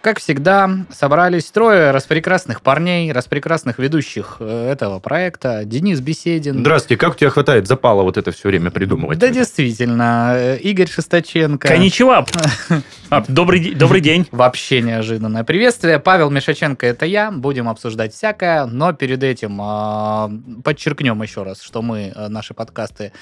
[0.00, 5.66] Как всегда, собрались трое распрекрасных парней, распрекрасных ведущих э, этого проекта.
[5.66, 6.60] Денис Беседин.
[6.60, 9.18] Здравствуйте, как у тебя хватает запала вот это все время придумывать?
[9.18, 10.32] Да, действительно.
[10.34, 11.68] Э, Игорь Шесточенко.
[11.68, 12.26] Коничева.
[13.12, 14.28] А, добрый, добрый день.
[14.30, 15.98] Вообще неожиданное приветствие.
[15.98, 17.32] Павел Мишаченко, это я.
[17.32, 23.12] Будем обсуждать всякое, но перед этим э, подчеркнем еще раз, что мы э, наши подкасты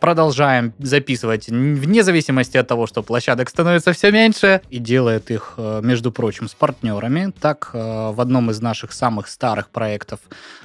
[0.00, 6.10] продолжаем записывать вне зависимости от того, что площадок становится все меньше, и делает их, между
[6.18, 7.32] прочим, с партнерами.
[7.40, 7.78] Так, э,
[8.10, 10.18] в одном из наших самых старых проектов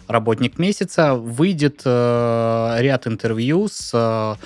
[0.07, 4.37] «Работник месяца» выйдет э, ряд интервью с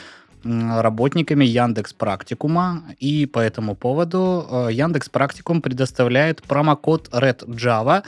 [0.44, 8.04] работниками Яндекс Практикума, и по этому поводу э, Яндекс Практикум предоставляет промокод RedJava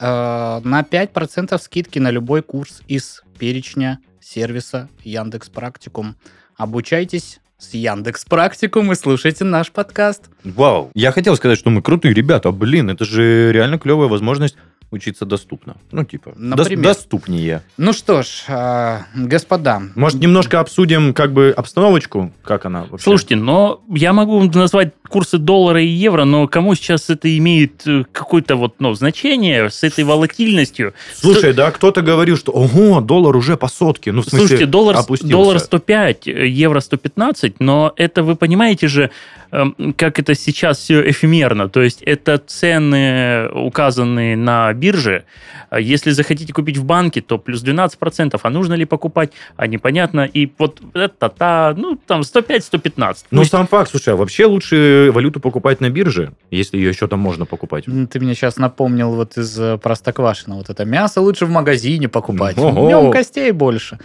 [0.00, 6.14] на 5% скидки на любой курс из перечня сервиса Яндекс Практикум.
[6.56, 10.30] Обучайтесь с Яндекс Практикум и слушайте наш подкаст.
[10.42, 14.56] Вау, я хотел сказать, что мы крутые ребята, блин, это же реально клевая возможность
[14.94, 15.76] учиться доступно.
[15.90, 16.84] Ну, типа, Например.
[16.84, 17.62] доступнее.
[17.76, 19.82] Ну что ж, э, господа.
[19.94, 23.04] Может, немножко обсудим как бы обстановочку, как она вообще?
[23.04, 28.04] Слушайте, но я могу назвать курсы доллара и евро, но кому сейчас это имеет э,
[28.12, 30.94] какое-то вот, ну, значение с этой волатильностью?
[31.14, 31.54] Слушай, Сто...
[31.54, 34.12] да, кто-то говорил, что, ого, доллар уже по сотке.
[34.12, 39.10] Ну, в смысле, Слушайте, доллар, доллар 105, евро 115, но это, вы понимаете же,
[39.96, 41.68] как это сейчас все эфемерно.
[41.68, 45.24] То есть это цены, указанные на бирже.
[45.70, 48.38] А если захотите купить в банке, то плюс 12%.
[48.42, 49.32] А нужно ли покупать?
[49.56, 50.24] А непонятно.
[50.24, 53.16] И вот это-та, ну, там 105-115.
[53.30, 53.50] Ну, есть...
[53.50, 57.44] сам факт, слушай, а вообще лучше валюту покупать на бирже, если ее еще там можно
[57.44, 57.84] покупать?
[57.84, 60.56] Ты мне сейчас напомнил вот из э, Простоквашина.
[60.56, 62.56] Вот это мясо лучше в магазине покупать.
[62.56, 63.98] В нем костей больше.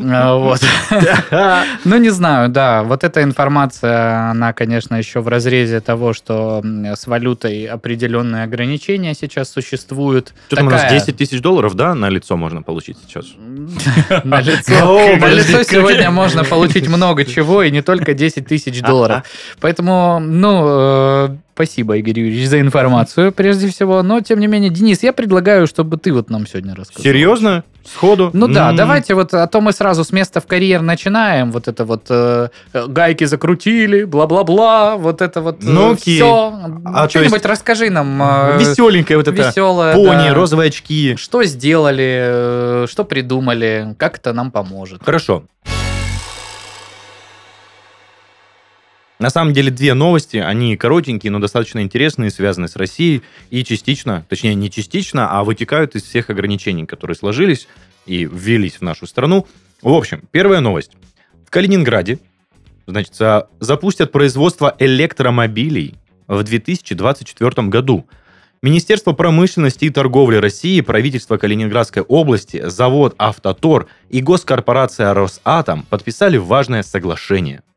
[0.00, 0.60] А, вот.
[1.84, 2.82] Ну, не знаю, да.
[2.82, 9.50] Вот эта информация, она, конечно, еще в разрезе того, что с валютой определенные ограничения сейчас
[9.50, 10.34] существуют.
[10.46, 13.26] Что там у нас 10 тысяч долларов, да, на лицо можно получить сейчас?
[14.24, 19.24] На лицо сегодня можно получить много чего, и не только 10 тысяч долларов.
[19.60, 24.02] Поэтому, ну, э, Спасибо, Игорь Юрьевич, за информацию, прежде всего.
[24.02, 27.02] Но, тем не менее, Денис, я предлагаю, чтобы ты вот нам сегодня рассказал.
[27.02, 27.64] Серьезно?
[27.84, 28.30] Сходу?
[28.32, 28.76] Ну да, mm-hmm.
[28.76, 31.50] давайте вот, а то мы сразу с места в карьер начинаем.
[31.50, 36.54] Вот это вот э, гайки закрутили, бла-бла-бла, вот это вот ну, все.
[36.84, 37.46] А Что-нибудь есть...
[37.46, 38.22] расскажи нам.
[38.22, 39.48] Э, Веселенькое вот это.
[39.48, 40.34] Веселое, Пони, да.
[40.34, 41.16] розовые очки.
[41.16, 45.02] Что сделали, э, что придумали, как это нам поможет.
[45.04, 45.44] Хорошо.
[49.22, 54.26] На самом деле две новости, они коротенькие, но достаточно интересные, связаны с Россией и частично,
[54.28, 57.68] точнее не частично, а вытекают из всех ограничений, которые сложились
[58.04, 59.46] и ввелись в нашу страну.
[59.80, 60.96] В общем, первая новость.
[61.46, 62.18] В Калининграде,
[62.88, 63.14] значит,
[63.60, 65.94] запустят производство электромобилей
[66.26, 68.08] в 2024 году.
[68.60, 76.82] Министерство промышленности и торговли России, правительство Калининградской области, завод «Автотор» и госкорпорация «Росатом» подписали важное
[76.82, 77.62] соглашение–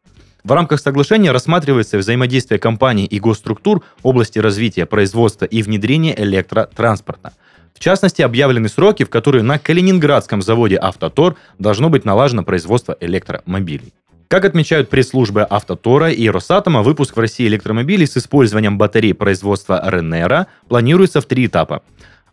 [0.45, 7.33] в рамках соглашения рассматривается взаимодействие компаний и госструктур в области развития, производства и внедрения электротранспорта.
[7.73, 13.91] В частности, объявлены сроки, в которые на Калининградском заводе «Автотор» должно быть налажено производство электромобилей.
[14.27, 20.45] Как отмечают пресс-службы «Автотора» и «Росатома», выпуск в России электромобилей с использованием батарей производства РНР
[20.69, 21.81] планируется в три этапа.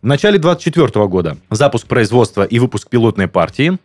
[0.03, 3.79] В начале 2024 года запуск производства и выпуск пилотной партии,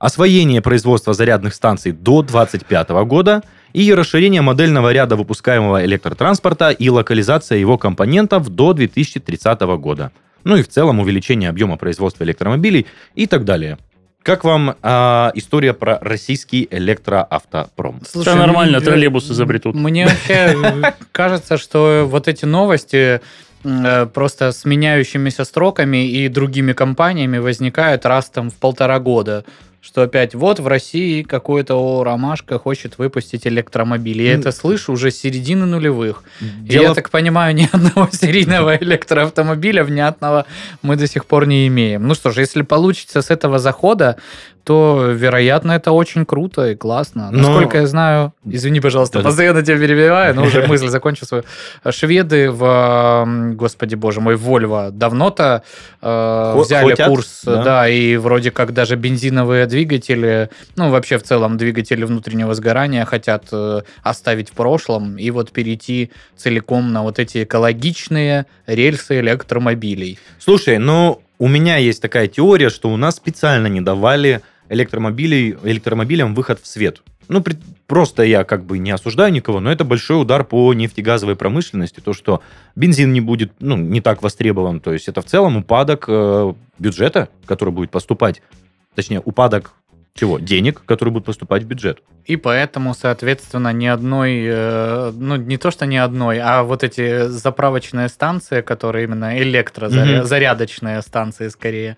[0.00, 7.58] освоение производства зарядных станций до 2025 года– и расширение модельного ряда выпускаемого электротранспорта и локализация
[7.58, 10.12] его компонентов до 2030 года.
[10.44, 13.78] Ну и в целом увеличение объема производства электромобилей и так далее.
[14.22, 18.02] Как вам э, история про российский электроавтопром?
[18.06, 19.74] Слушай, Это нормально, мне, троллейбус изобретут.
[19.74, 23.22] Мне вообще кажется, что вот эти новости
[23.64, 29.44] э, просто с меняющимися строками и другими компаниями возникают раз там в полтора года.
[29.80, 34.22] Что опять вот в России какой-то ООО «Ромашка» хочет выпустить электромобиль.
[34.22, 36.22] Я Ну, это слышу уже с середины нулевых.
[36.40, 40.46] И Дело я так понимаю, ни одного серийного электроавтомобиля внятного
[40.82, 42.06] мы до сих пор не имеем.
[42.06, 44.16] Ну что ж, если получится с этого захода,
[44.64, 47.30] то, вероятно, это очень круто и классно.
[47.30, 49.28] Но- Насколько я знаю, извини, пожалуйста, Да-да.
[49.28, 51.44] постоянно тебя перебиваю, но уже мысль закончу свою.
[51.88, 55.62] Шведы в, господи боже мой, Вольво давно-то
[56.02, 57.62] э, взяли хотят, курс, да.
[57.62, 57.88] да.
[57.88, 63.80] и вроде как даже бензиновые двигатели, ну вообще в целом двигатели внутреннего сгорания хотят э,
[64.02, 70.18] оставить в прошлом и вот перейти целиком на вот эти экологичные рельсы электромобилей.
[70.38, 76.34] Слушай, ну, у меня есть такая теория, что у нас специально не давали электромобилей, электромобилям
[76.34, 77.02] выход в свет.
[77.28, 81.36] Ну, при- просто я как бы не осуждаю никого, но это большой удар по нефтегазовой
[81.36, 82.42] промышленности, то, что
[82.74, 87.28] бензин не будет, ну, не так востребован, то есть это в целом упадок э, бюджета,
[87.46, 88.42] который будет поступать,
[88.94, 89.74] точнее, упадок
[90.14, 90.38] чего?
[90.40, 92.02] Денег, которые будут поступать в бюджет.
[92.24, 97.28] И поэтому, соответственно, ни одной, э, ну не то что ни одной, а вот эти
[97.28, 101.96] заправочные станции, которые именно электрозарядочные станции скорее,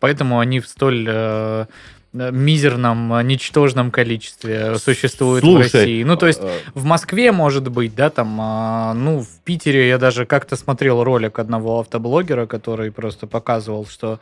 [0.00, 1.66] поэтому они в столь э,
[2.12, 6.02] мизерном, э, ничтожном количестве существуют в Слушай, России.
[6.02, 9.98] Ну, то есть э, в Москве, может быть, да, там, а, ну, в Питере я
[9.98, 14.20] даже как-то смотрел ролик одного автоблогера, который просто показывал, что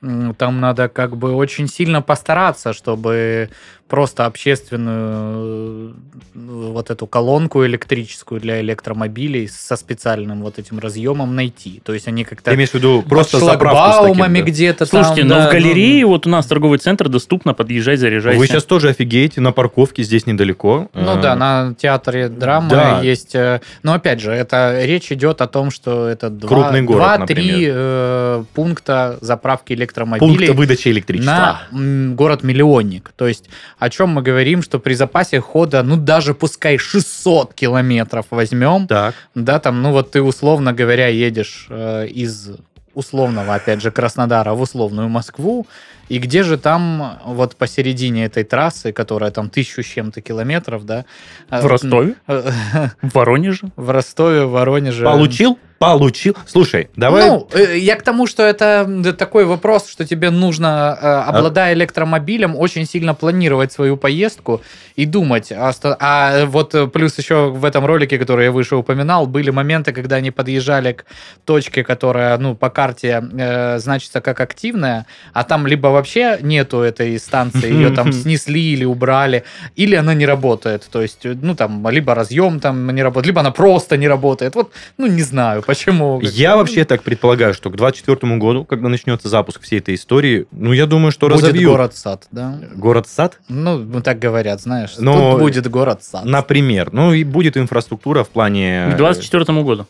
[0.00, 3.50] там надо как бы очень сильно постараться, чтобы
[3.88, 5.92] просто общественную э,
[6.34, 11.80] вот эту колонку электрическую для электромобилей со специальным вот этим разъемом найти.
[11.84, 14.46] То есть они ты как-то имеешь в виду просто под заправку с таким, шлагбаумами да?
[14.46, 17.96] где-то Слушайте, там, но да, в ну, галерее вот у нас торговый центр доступно, подъезжай,
[17.96, 18.38] заряжайся.
[18.38, 20.88] Вы сейчас тоже офигеете, на парковке здесь недалеко.
[20.94, 23.00] Ну Э, да, на театре драмы Да.
[23.00, 23.34] есть.
[23.34, 27.42] э, Но опять же, это речь идет о том, что это два, Крупный город, два-три
[27.52, 27.72] например.
[27.74, 30.46] э, пункта заправки электромобилей.
[30.46, 31.60] Пункт выдачи электричества.
[31.70, 33.12] на город-миллионник.
[33.16, 33.48] То есть
[33.78, 39.14] о чем мы говорим, что при запасе хода, ну даже пускай 600 километров возьмем, Так.
[39.34, 42.50] да, там, ну вот ты условно говоря едешь э, из
[42.94, 45.66] условного, опять же, Краснодара в условную Москву,
[46.08, 51.04] и где же там вот посередине этой трассы, которая там тысячу с чем-то километров, да?
[51.50, 52.50] э, В Ростове, э,
[53.02, 53.68] в Воронеже.
[53.76, 55.04] В Ростове, в Воронеже.
[55.04, 55.58] Получил?
[55.78, 56.36] Получил.
[56.46, 57.28] Слушай, давай...
[57.28, 62.56] Ну, э, я к тому, что это такой вопрос, что тебе нужно, э, обладая электромобилем,
[62.56, 64.60] очень сильно планировать свою поездку
[64.96, 65.52] и думать.
[65.52, 69.92] А, а вот э, плюс еще в этом ролике, который я выше упоминал, были моменты,
[69.92, 71.04] когда они подъезжали к
[71.44, 77.16] точке, которая, ну, по карте э, значится как активная, а там либо вообще нету этой
[77.20, 79.44] станции, ее там снесли или убрали,
[79.76, 80.88] или она не работает.
[80.90, 84.56] То есть, ну, там, либо разъем там не работает, либо она просто не работает.
[84.56, 86.20] Вот, ну, не знаю, почему.
[86.22, 90.72] Я вообще так предполагаю, что к 2024 году, когда начнется запуск всей этой истории, ну,
[90.72, 91.70] я думаю, что Будет разовьют.
[91.70, 92.58] город-сад, да?
[92.74, 93.38] Город-сад?
[93.48, 94.94] Ну, ну, так говорят, знаешь.
[94.98, 96.24] Но- Тут будет город-сад.
[96.24, 96.88] Например.
[96.92, 98.86] Ну, и будет инфраструктура в плане...
[98.94, 99.86] К 2024 году.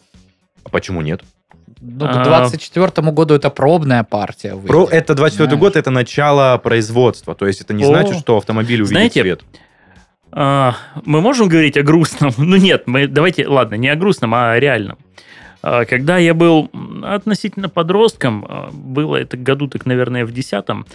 [0.64, 1.22] А Почему нет?
[1.80, 4.54] Ну, А- к 24 году это пробная партия.
[4.54, 4.66] выйдет.
[4.68, 5.60] Про, это 24 Знаешь.
[5.60, 7.34] год, это начало производства.
[7.34, 7.86] То есть это не О.
[7.86, 9.42] значит, что автомобиль увидит Знаете, свет.
[10.30, 10.74] А,
[11.04, 12.32] мы можем говорить о грустном?
[12.38, 14.98] Ну нет, мы давайте, ладно, не о грустном, а о реальном.
[15.62, 16.70] А, Когда я был
[17.02, 20.86] относительно подростком, а, было это году так, наверное, в десятом,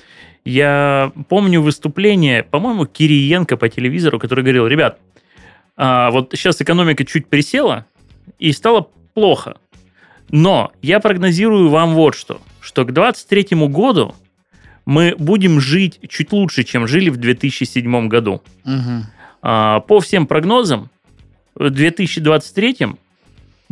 [0.45, 4.99] я помню выступление, по-моему, Кириенко по телевизору, который говорил, ребят,
[5.75, 7.85] а, вот сейчас экономика чуть присела
[8.39, 9.57] и стало плохо,
[10.29, 14.15] но я прогнозирую вам вот что, что к 23 году
[14.85, 18.41] мы будем жить чуть лучше, чем жили в 2007 году.
[19.41, 20.89] А, По всем прогнозам,
[21.55, 22.95] в 2023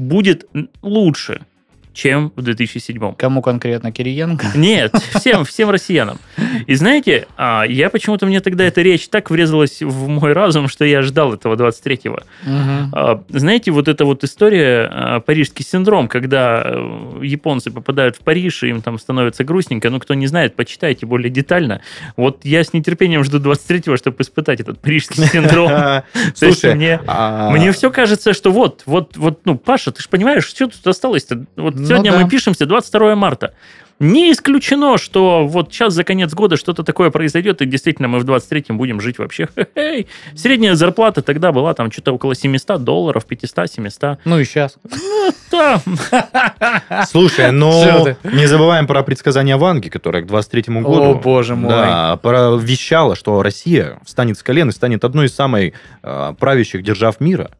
[0.02, 0.48] будет
[0.82, 1.46] лучше,
[1.94, 3.14] чем в 2007.
[3.16, 4.48] Кому конкретно Кириенко?
[4.56, 6.20] Нет, всем, всем россиянам.
[6.68, 10.86] И знаете, а, я почему-то, мне тогда эта речь так врезалась в мой разум, что
[10.86, 12.20] я ждал этого 23-го.
[12.44, 12.92] Мгм.
[12.94, 18.64] А, Знаете, вот эта вот история, а, парижский синдром, когда э, японцы попадают в Париж,
[18.64, 19.90] и им там становится грустненько.
[19.90, 21.82] Ну, кто не знает, почитайте более детально.
[22.16, 25.72] Вот я с нетерпением жду 23-го, чтобы испытать этот парижский синдром.
[26.36, 27.02] Слушай, мне,
[27.52, 31.46] мне все кажется, что вот, вот, вот, ну, Паша, ты же понимаешь, что тут осталось-то?
[31.56, 32.20] Вот Ну сегодня да.
[32.20, 33.54] мы пишемся 22 марта.
[34.02, 38.26] Не исключено, что вот сейчас за конец года что-то такое произойдет, и действительно мы в
[38.26, 39.48] 23-м будем жить вообще.
[39.56, 40.08] Хе-хей.
[40.34, 44.18] Средняя зарплата тогда была там что-то около 700 долларов, 500-700.
[44.26, 44.78] Ну и сейчас.
[45.52, 45.80] Да,
[47.08, 48.18] Слушай, но ты?
[48.24, 51.04] не забываем про предсказания Ванги, которая к 23 году...
[51.04, 51.70] О, боже мой.
[51.70, 56.82] Да, про- вещала, что Россия встанет с колен и станет одной из самых э, правящих
[56.82, 57.52] держав мира.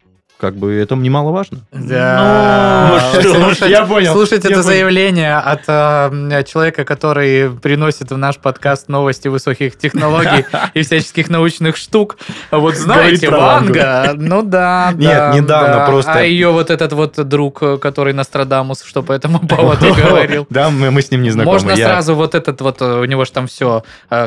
[0.42, 1.60] Как бы это немаловажно.
[1.72, 3.00] Да.
[3.14, 4.64] Ну, что Слушать- я понял, Слушать я это понял.
[4.64, 10.44] заявление от э, человека, который приносит в наш подкаст новости высоких технологий
[10.74, 12.18] и всяческих научных штук.
[12.50, 13.30] Вот знаете.
[13.30, 15.86] Ванга, ну да, Нет, да, недавно да.
[15.86, 20.48] просто- А ее вот этот вот друг, э, который Нострадамус, что по этому поводу говорил.
[20.50, 21.54] Да, мы, с ним не знакомы.
[21.54, 23.84] Можно сразу вот этот вот, э, у него же там все,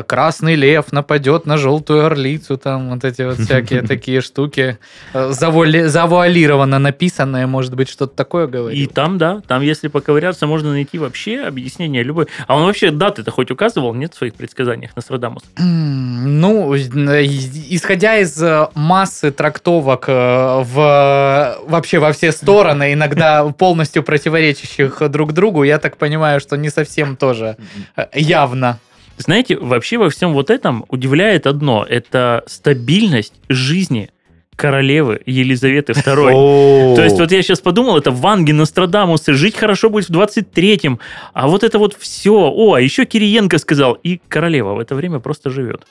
[0.07, 4.77] красный лев нападет на желтую орлицу, там вот эти вот всякие такие штуки,
[5.13, 8.93] э, завуали- завуалированно написанное, может быть, что-то такое И говорит.
[8.93, 12.27] там, да, там, если поковыряться, можно найти вообще объяснение любой.
[12.47, 15.43] А он вообще даты-то хоть указывал, нет, в своих предсказаниях Нострадамус?
[15.57, 25.09] Ну, исходя из э, массы трактовок э, в, вообще во все стороны, иногда полностью противоречащих
[25.09, 27.57] друг другу, я так понимаю, что не совсем тоже
[27.95, 28.79] э, явно.
[29.17, 31.85] Знаете, вообще во всем вот этом удивляет одно.
[31.87, 34.09] Это стабильность жизни
[34.55, 36.95] королевы Елизаветы II.
[36.95, 40.99] То есть вот я сейчас подумал, это Ванги, Нострадамусы, жить хорошо будет в 23-м,
[41.33, 42.33] а вот это вот все.
[42.33, 45.85] О, а еще Кириенко сказал, и королева в это время просто живет.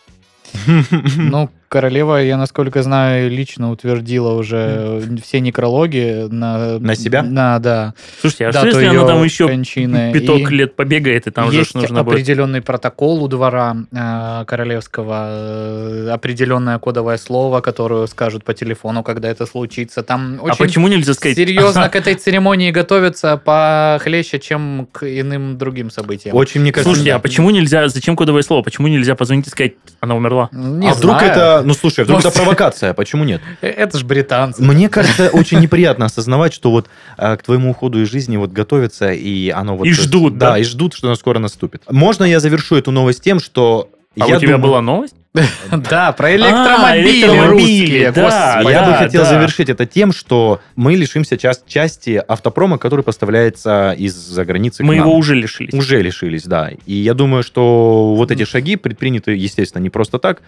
[1.16, 6.78] Ну, королева, я насколько знаю, лично утвердила уже все некрологи на...
[6.78, 7.22] На себя?
[7.24, 7.94] На, да.
[8.20, 10.12] Слушайте, а дату что если она там еще кончины.
[10.12, 12.14] пяток И лет побегает, и там же нужно будет...
[12.14, 19.28] определенный протокол у двора э, королевского, э, определенное кодовое слово, которое скажут по телефону, когда
[19.28, 20.04] это случится.
[20.04, 21.36] Там А очень почему нельзя сказать?
[21.36, 26.36] серьезно к этой церемонии готовятся похлеще, чем к иным другим событиям.
[26.36, 26.90] Очень, мне кажется...
[26.90, 28.62] Слушайте, а почему нельзя, зачем кодовое слово?
[28.62, 30.43] Почему нельзя позвонить и сказать, она умерла?
[30.52, 31.32] Не а вдруг знаю.
[31.32, 31.62] это...
[31.64, 33.40] Ну, слушай, вдруг Может- это провокация, почему нет?
[33.60, 34.62] Это ж британцы.
[34.62, 39.12] Мне кажется, очень неприятно осознавать, что вот а, к твоему уходу из жизни вот готовятся,
[39.12, 39.86] и оно вот...
[39.86, 40.52] И ждут, да?
[40.52, 40.58] да?
[40.58, 41.82] и ждут, что оно скоро наступит.
[41.90, 43.90] Можно я завершу эту новость тем, что...
[44.18, 45.16] А у тебя была новость?
[45.90, 48.60] Да, про электромобили, электромобили, да.
[48.70, 54.44] я бы хотел завершить это тем, что мы лишимся час- части автопрома, который поставляется из-за
[54.44, 55.74] границы Мы его уже лишились.
[55.74, 56.70] Уже лишились, да.
[56.86, 60.42] И я думаю, что вот эти шаги предприняты, естественно, не просто так.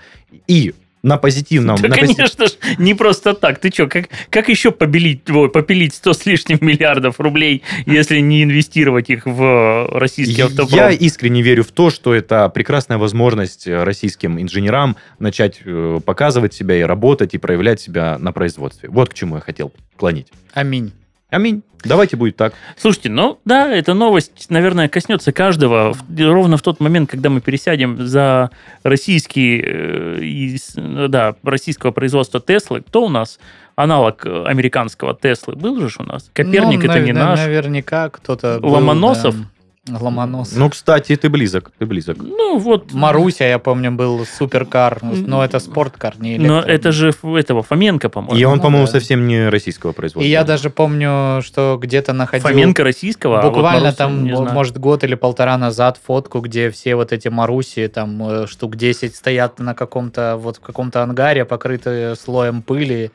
[0.47, 0.75] И
[1.07, 1.77] на позитивном...
[1.77, 3.61] Да, на пози- конечно ж, не просто так.
[3.61, 8.43] Ты что, как, как еще побелить, ой, попилить 100 с лишним миллиардов рублей, если не
[8.43, 10.69] инвестировать их в российский автопром?
[10.77, 16.55] Я искренне верю в то, что это прекрасная возможность э, российским инженерам начать э, показывать
[16.55, 18.89] себя и работать, и проявлять себя на производстве.
[18.89, 20.27] Вот к чему я хотел клонить.
[20.55, 20.93] Аминь.
[21.31, 21.63] Аминь.
[21.85, 22.55] Давайте будет так.
[22.77, 28.07] Слушайте, ну да, эта новость, наверное, коснется каждого ровно в тот момент, когда мы пересядем
[28.07, 28.51] за
[28.83, 32.83] российский, э, из- да, российского производства Теслы.
[32.83, 33.39] Кто у нас
[33.75, 35.57] аналог э, американского Теслы?
[35.57, 36.31] Был же у нас?
[36.33, 37.41] Коперник Ну, это не наш.
[37.41, 38.59] Наверняка кто-то...
[38.61, 39.37] был, Ломоносов?
[39.37, 39.45] да.
[39.89, 40.57] Ломоносов.
[40.59, 41.71] Ну, кстати, ты близок.
[41.79, 42.19] Ты близок.
[42.19, 42.93] Ну вот.
[42.93, 46.73] Маруся, я помню, был суперкар, но это спорткар, не Но электро.
[46.73, 48.37] это же этого Фоменко, по-моему.
[48.37, 48.93] И он, ну по-моему, да.
[48.93, 50.27] совсем не российского производства.
[50.27, 52.49] И я даже помню, что где-то находил...
[52.49, 56.71] Фоменко российского, а вот Буквально Маруся, там, не может, год или полтора назад фотку, где
[56.71, 61.45] все вот эти Маруси, там э, штук 10 стоят на каком-то, вот в каком-то ангаре,
[61.45, 63.11] покрытые слоем пыли,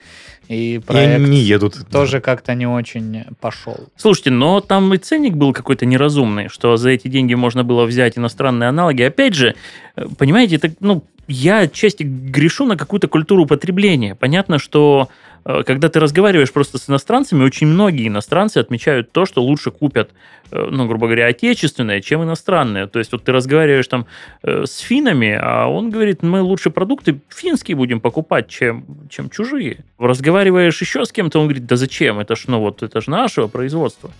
[0.47, 1.77] и И проект они не едут.
[1.89, 3.77] тоже как-то не очень пошел.
[3.95, 8.19] Слушайте, но там и ценник был какой-то неразумный, что за эти деньги можно было взять
[8.19, 9.01] иностранные аналоги.
[9.01, 9.55] Опять же,
[9.95, 14.13] э, понимаете, это, ну, я отчасти грешу на какую-то культуру потребления.
[14.13, 15.09] Понятно, что
[15.43, 20.11] э, когда ты разговариваешь просто с иностранцами, очень многие иностранцы отмечают то, что лучше купят,
[20.51, 22.85] э, ну, грубо говоря, отечественное, чем иностранное.
[22.85, 24.05] То есть вот ты разговариваешь там
[24.43, 29.77] с финами, а он говорит, мы лучше продукты финские будем покупать, чем, чем чужие.
[29.97, 33.47] Разговариваешь еще с кем-то, он говорит, да зачем, это ж, ну вот, это же нашего
[33.47, 34.11] производства.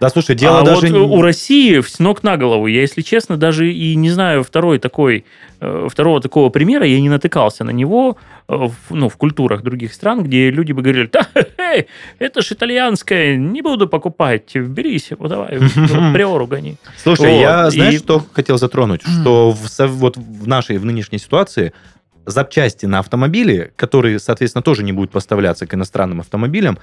[0.00, 0.88] Да, слушай, дело а даже...
[0.88, 4.78] вот у России с ног на голову, я, если честно, даже и не знаю второй
[4.78, 5.26] такой,
[5.60, 8.16] э, второго такого примера, я не натыкался на него
[8.48, 11.86] э, в, ну, в культурах других стран, где люди бы говорили, да, хе-хе,
[12.18, 15.58] это ж итальянское, не буду покупать, берись, вот давай,
[16.14, 16.76] приору гони.
[16.96, 19.02] Слушай, Вот, я, знаешь, и- что хотел затронуть?
[19.02, 21.74] Что в, вот в нашей, в нынешней ситуации
[22.24, 26.78] запчасти на автомобили, которые, соответственно, тоже не будут поставляться к иностранным автомобилям,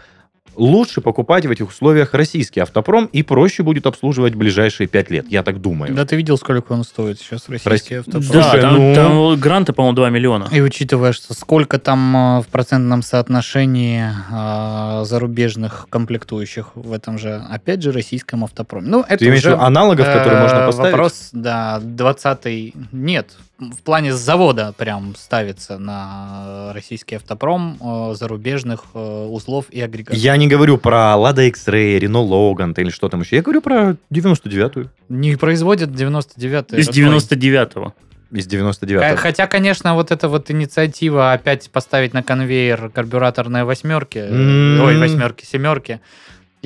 [0.55, 5.43] лучше покупать в этих условиях российский автопром и проще будет обслуживать ближайшие пять лет, я
[5.43, 5.93] так думаю.
[5.93, 8.23] Да ты видел, сколько он стоит сейчас, российский Россия- автопром?
[8.31, 10.47] Да, Слушай, там, ну- там гранты, по-моему, 2 миллиона.
[10.51, 17.41] И учитывая, что сколько там э, в процентном соотношении э, зарубежных комплектующих в этом же,
[17.49, 18.87] опять же, российском автопроме.
[18.87, 20.91] Ну, это Ты имеешь в уже виду аналогов, которые э, можно поставить?
[20.91, 23.31] Вопрос, да, 20-й нет.
[23.59, 30.19] В плане завода прям ставится на российский автопром э, зарубежных э, узлов и агрегатов.
[30.21, 33.37] Я не говорю про Lada X-Ray, Renault Logan или что там еще.
[33.37, 34.89] Я говорю про 99-ю.
[35.09, 36.79] Не производят 99-й.
[36.79, 37.17] Из родной.
[37.17, 37.93] 99-го.
[38.29, 39.17] Из 99-го.
[39.17, 44.81] Хотя, конечно, вот эта вот инициатива опять поставить на конвейер карбюраторные восьмерки, М.
[44.81, 45.99] ой, восьмерки, семерки.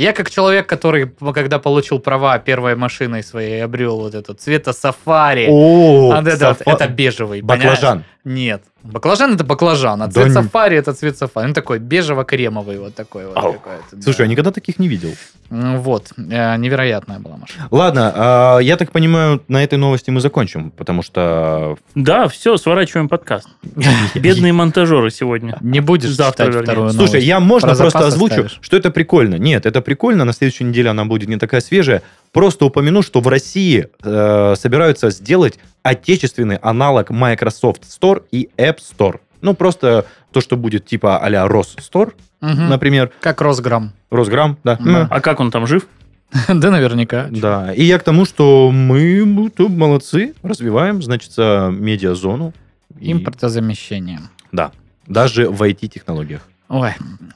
[0.01, 5.47] Я как человек, который, когда получил права первой машиной своей, обрел вот этот цвета сафари.
[5.49, 7.41] О, А, это, вот- сафа- это бежевый.
[7.41, 7.63] понимаешь?
[7.63, 8.03] Баклажан.
[8.23, 8.63] Нет.
[8.83, 11.45] Баклажан это баклажан, а Да цвет не- сафари это цвет сафари.
[11.47, 13.37] Он такой бежево-кремовый вот такой вот.
[13.37, 13.53] Ау.
[13.53, 14.01] какой-то, да.
[14.01, 15.11] Слушай, я никогда таких не видел.
[15.51, 16.11] М, Вот.
[16.17, 17.67] Э, Невероятная была машина.
[17.71, 21.77] Ладно, а, я так понимаю, на этой новости мы закончим, потому что...
[21.95, 23.47] Да, все, сворачиваем подкаст.
[24.15, 25.57] Бедные монтажеры сегодня.
[25.61, 29.35] Не будешь Завтра читать Слушай, я можно Про просто озвучу, что это прикольно.
[29.35, 32.01] Нет, это прикольно, на следующей неделе она будет не такая свежая.
[32.31, 39.19] Просто упомяну, что в России э, собираются сделать отечественный аналог Microsoft Store и App Store.
[39.41, 42.69] Ну, просто то, что будет типа а-ля Store, Мгм.
[42.69, 43.11] например.
[43.19, 43.91] Как Росграм.
[44.09, 44.77] Росграм, да.
[44.79, 45.07] Да.
[45.09, 45.87] А как он там жив?
[46.47, 47.27] Да, наверняка.
[47.29, 52.53] Да, и я к тому, что мы тут молодцы, развиваем, значит, э, медиазону.
[52.99, 54.19] И- Импортозамещение.
[54.53, 54.71] Да,
[55.07, 56.41] даже в IT-технологиях.
[56.69, 56.91] Ой.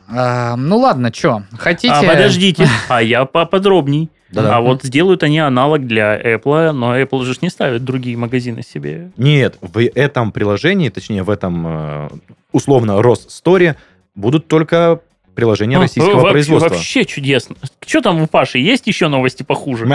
[0.08, 1.94] А, ну ладно, что, хотите...
[1.94, 2.70] А, подождите.
[2.88, 4.10] А я поподробней.
[4.36, 4.58] Да-да.
[4.58, 8.62] А вот сделают они аналог для Apple, но Apple же ж не ставит другие магазины
[8.62, 9.12] себе.
[9.18, 12.10] Нет, в этом приложении, точнее, в этом э,
[12.52, 13.76] условно Россторе
[14.14, 15.00] будут только
[15.36, 16.70] приложения российского вообще, производства.
[16.70, 17.56] Вообще чудесно.
[17.86, 18.60] Что там у Паши?
[18.60, 19.94] Есть еще новости похуже?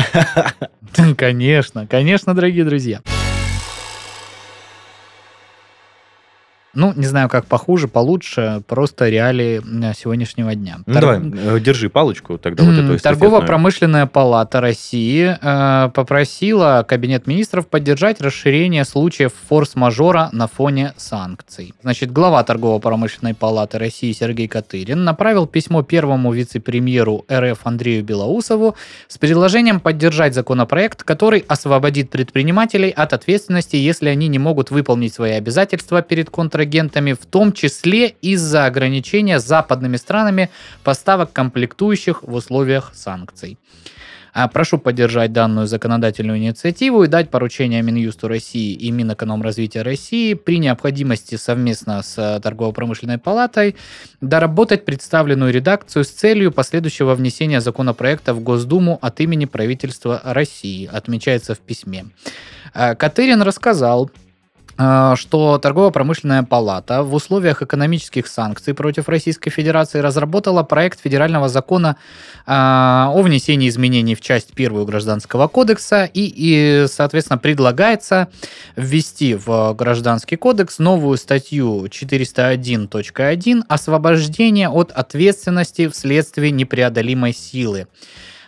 [1.17, 3.01] Конечно, конечно, дорогие друзья.
[6.75, 9.61] Ну, не знаю, как похуже, получше, просто реалии
[9.95, 10.79] сегодняшнего дня.
[10.87, 12.99] Ну, Тор- давай, э, держи палочку тогда вот эту.
[12.99, 21.75] Торгово-промышленная палата России э, попросила Кабинет министров поддержать расширение случаев форс-мажора на фоне санкций.
[21.83, 28.77] Значит, глава Торгово-промышленной палаты России Сергей Катырин направил письмо первому вице-премьеру РФ Андрею Белоусову
[29.09, 35.33] с предложением поддержать законопроект, который освободит предпринимателей от ответственности, если они не могут выполнить свои
[35.33, 40.51] обязательства перед контрагентами, в том числе из-за ограничения западными странами
[40.85, 43.57] поставок комплектующих в условиях санкций.
[44.33, 50.59] А, Прошу поддержать данную законодательную инициативу и дать поручение Минюсту России и Минэкономразвития России при
[50.59, 53.75] необходимости совместно с э, Торгово-промышленной палатой
[54.21, 61.55] доработать представленную редакцию с целью последующего внесения законопроекта в Госдуму от имени правительства России, отмечается
[61.55, 62.05] в письме.
[62.73, 64.11] Э, Катырин рассказал,
[65.17, 71.97] что Торгово-промышленная палата в условиях экономических санкций против Российской Федерации разработала проект федерального закона
[72.47, 78.29] э, о внесении изменений в часть первую Гражданского кодекса и, и, соответственно, предлагается
[78.77, 87.87] ввести в Гражданский кодекс новую статью 401.1 «Освобождение от ответственности вследствие непреодолимой силы»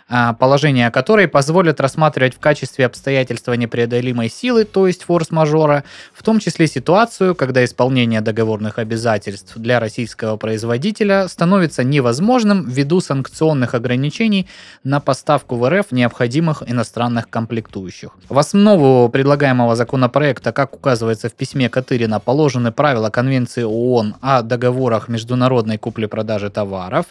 [0.09, 6.39] а, положения которой позволят рассматривать в качестве обстоятельства непреодолимой силы, то есть форс-мажора, в том
[6.39, 14.47] числе ситуацию, когда исполнение договорных обязательств для российского производителя становится невозможным ввиду санкционных ограничений
[14.83, 18.11] на поставку в РФ необходимых иностранных комплектующих.
[18.29, 25.07] В основу предлагаемого законопроекта, как указывается в письме Катырина, положены правила Конвенции ООН о договорах
[25.07, 27.05] международной купли-продажи товаров,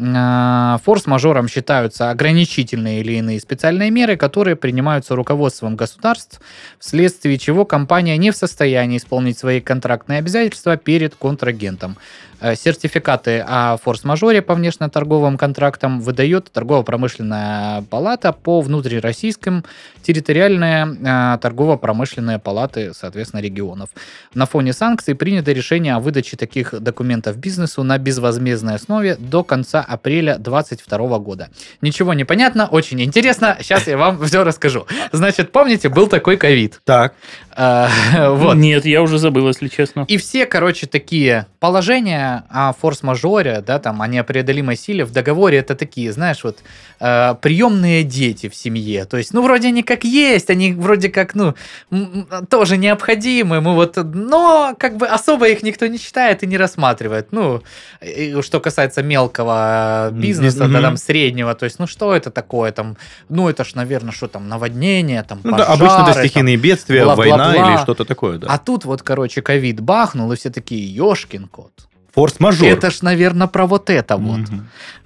[0.00, 6.40] Форс-мажором считаются ограничительные или иные специальные меры, которые принимаются руководством государств,
[6.78, 11.98] вследствие чего компания не в состоянии исполнить свои контрактные обязательства перед контрагентом.
[12.40, 19.64] Э, Сертификаты о форс-мажоре по внешнеторговым контрактам выдает торгово-промышленная палата по внутрироссийским
[20.02, 23.90] территориальные э, торгово-промышленные палаты, соответственно, регионов.
[24.34, 29.80] На фоне санкций принято решение о выдаче таких документов бизнесу на безвозмездной основе до конца
[29.86, 31.50] апреля 2022 года.
[31.82, 33.58] Ничего не понятно, очень интересно.
[33.60, 34.86] Сейчас я вам все расскажу.
[35.12, 36.80] Значит, помните, был такой ковид.
[36.84, 37.14] Так,
[37.60, 37.88] Э,
[38.30, 38.54] Вот.
[38.54, 40.04] Нет, я уже забыл, если честно.
[40.08, 45.74] И все, короче, такие положения о форс-мажоре, да, там, о непреодолимой силе в договоре, это
[45.74, 46.58] такие, знаешь, вот,
[47.00, 49.04] э, приемные дети в семье.
[49.04, 51.54] То есть, ну, вроде они как есть, они вроде как, ну,
[52.48, 57.28] тоже необходимы, мы вот, но, как бы, особо их никто не читает и не рассматривает.
[57.32, 57.62] Ну,
[58.00, 60.72] и что касается мелкого бизнеса, Мгм.
[60.72, 62.96] да, там, среднего, то есть, ну, что это такое, там,
[63.28, 66.56] ну, это ж, наверное, что там, наводнение, там, ну да, пожары, обычно это там, стихийные
[66.56, 67.36] бедствия, бла-бла-бла.
[67.48, 68.48] война или что-то такое, да.
[68.50, 71.72] а тут вот, короче, ковид бахнул, и все такие, ешкин кот.
[72.20, 72.68] Форс-мажор.
[72.68, 74.40] Это ж, наверное, про вот это вот.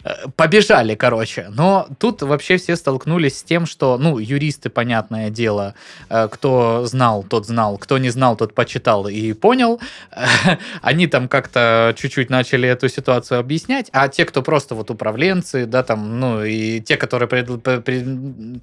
[0.03, 1.46] Э, Побежали, короче.
[1.50, 5.74] Но тут вообще все столкнулись с тем, что, ну, юристы, понятное дело,
[6.11, 9.81] э, кто знал, тот знал, кто не знал, тот почитал и понял.
[10.83, 15.85] Они там как-то чуть-чуть начали эту ситуацию объяснять, а те, кто просто вот управленцы, да,
[15.85, 18.61] там, ну, и те, которые пред- пре-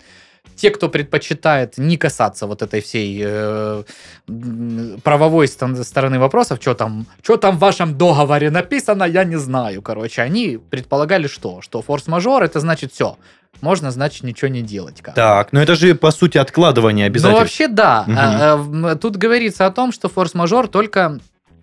[0.62, 3.84] те, кто предпочитает не касаться вот этой всей э,
[5.04, 10.22] правовой стороны вопросов, что там, что там в вашем договоре написано, я не знаю, короче,
[10.22, 11.62] они предполагали что?
[11.62, 13.18] Что форс-мажор это значит все,
[13.62, 15.02] можно, значит, ничего не делать.
[15.02, 17.34] Как так, но это же, по сути, откладывание обязательств.
[17.34, 18.56] Ну, вообще, да.
[18.58, 19.00] Угу.
[19.00, 21.20] Тут говорится о том, что форс-мажор только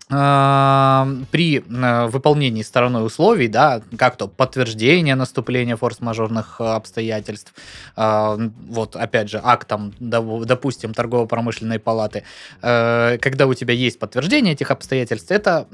[0.09, 7.53] при э, выполнении стороной условий, да, как то подтверждение наступления форс-мажорных э, обстоятельств,
[7.94, 12.25] а, вот опять же актом, допустим, торгово-промышленной палаты,
[12.62, 15.66] э, когда у тебя есть подтверждение этих обстоятельств, это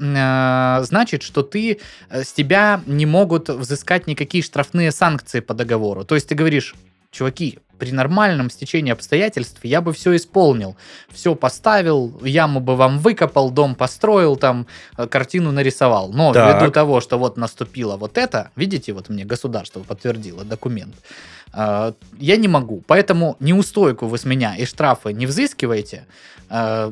[0.85, 6.03] значит, что ты с тебя не могут взыскать никакие штрафные санкции по договору.
[6.03, 6.75] То есть ты говоришь,
[7.11, 10.75] чуваки, при нормальном стечении обстоятельств я бы все исполнил.
[11.09, 16.11] Все поставил, яму бы вам выкопал, дом построил, там э, картину нарисовал.
[16.11, 16.61] Но так.
[16.61, 20.95] ввиду того, что вот наступило вот это, видите, вот мне государство подтвердило документ,
[21.53, 22.83] э, я не могу.
[22.87, 26.05] Поэтому неустойку вы с меня и штрафы не взыскиваете,
[26.49, 26.91] э,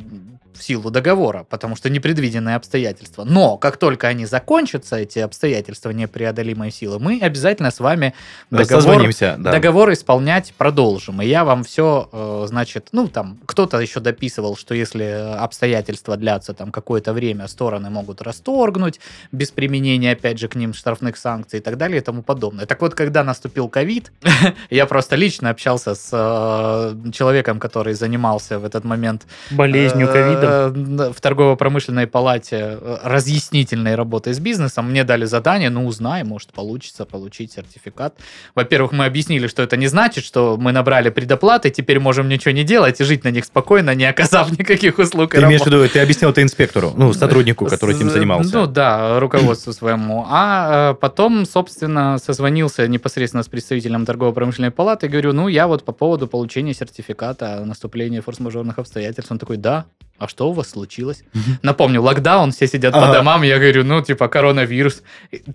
[0.53, 3.23] в силу договора, потому что непредвиденные обстоятельства.
[3.23, 8.13] Но как только они закончатся, эти обстоятельства непреодолимой силы, мы обязательно с вами
[8.49, 9.01] договор,
[9.37, 10.72] договор исполнять продолжим.
[11.21, 15.03] И я вам все, э, значит, ну там кто-то еще дописывал, что если
[15.39, 18.99] обстоятельства длятся там какое-то время, стороны могут расторгнуть
[19.31, 22.65] без применения, опять же, к ним штрафных санкций и так далее и тому подобное.
[22.65, 24.11] Так вот, когда наступил ковид,
[24.69, 31.13] я просто лично общался с э, человеком, который занимался в этот момент болезнью э, ковида
[31.13, 34.89] в торгово-промышленной палате разъяснительной работы с бизнесом.
[34.89, 38.15] Мне дали задание, ну, узнай, может, получится получить сертификат.
[38.55, 42.63] Во-первых, мы объяснили, что это не значит, что мы набрали предоплаты, теперь можем ничего не
[42.63, 45.31] делать и жить на них спокойно, не оказав никаких услуг.
[45.31, 48.57] Ты имеешь в виду, ты объяснил это инспектору, ну, сотруднику, который этим занимался?
[48.57, 50.25] Ну, да, руководству своему.
[50.29, 55.91] А э, потом, собственно, созвонился непосредственно с представителем торгово-промышленной палаты говорю, ну, я вот по
[55.91, 59.31] поводу получения сертификата о наступлении форс-мажорных обстоятельств.
[59.31, 59.85] Он такой, да,
[60.17, 61.23] а что у вас случилось?
[61.61, 63.07] Напомню, локдаун, все сидят ага.
[63.07, 65.03] по домам, я говорю, ну, типа, коронавирус.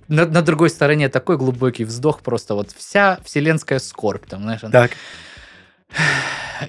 [0.09, 4.61] На, на другой стороне такой глубокий вздох, просто вот вся вселенская скорбь там, знаешь.
[4.73, 4.91] Так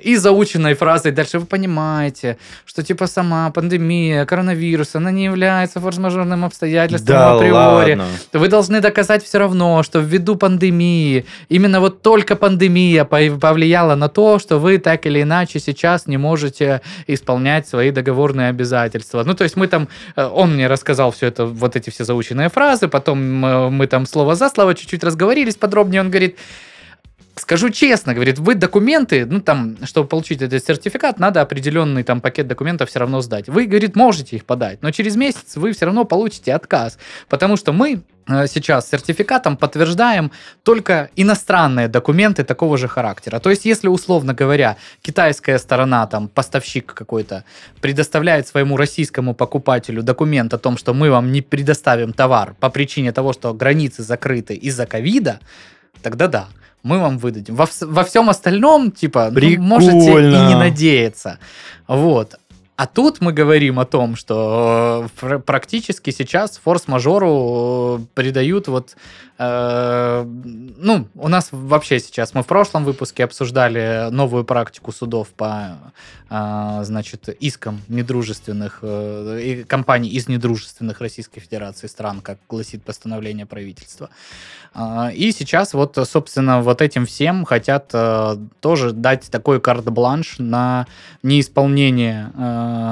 [0.01, 6.45] и заученной фразой дальше вы понимаете, что типа сама пандемия, коронавирус, она не является форс-мажорным
[6.45, 7.95] обстоятельством да, априори.
[7.95, 8.05] Ладно.
[8.33, 14.39] Вы должны доказать все равно, что ввиду пандемии, именно вот только пандемия повлияла на то,
[14.39, 19.23] что вы так или иначе сейчас не можете исполнять свои договорные обязательства.
[19.23, 22.49] Ну, то есть мы там, э, он мне рассказал все это, вот эти все заученные
[22.49, 26.37] фразы, потом э, мы там слово за слово чуть-чуть разговорились подробнее, он говорит,
[27.39, 32.47] Скажу честно, говорит, вы документы, ну там, чтобы получить этот сертификат, надо определенный там пакет
[32.47, 33.47] документов все равно сдать.
[33.47, 36.97] Вы, говорит, можете их подать, но через месяц вы все равно получите отказ,
[37.29, 43.39] потому что мы э, сейчас сертификатом подтверждаем только иностранные документы такого же характера.
[43.39, 47.45] То есть, если, условно говоря, китайская сторона, там, поставщик какой-то,
[47.79, 53.13] предоставляет своему российскому покупателю документ о том, что мы вам не предоставим товар по причине
[53.13, 55.39] того, что границы закрыты из-за ковида,
[56.03, 56.49] тогда да
[56.83, 57.55] мы вам выдадим.
[57.55, 61.39] Во, во всем остальном, типа, ну, можете и не надеяться.
[61.87, 62.39] Вот.
[62.79, 68.95] А тут мы говорим о том, что э, практически сейчас форс-мажору придают вот
[69.41, 75.77] Э, ну, у нас вообще сейчас, мы в прошлом выпуске обсуждали новую практику судов по,
[76.29, 84.09] э, значит, искам недружественных, э, компаний из недружественных Российской Федерации стран, как гласит постановление правительства.
[85.15, 87.87] И сейчас вот, собственно, вот этим всем хотят
[88.59, 90.85] тоже дать такой карт-бланш на
[91.23, 92.31] неисполнение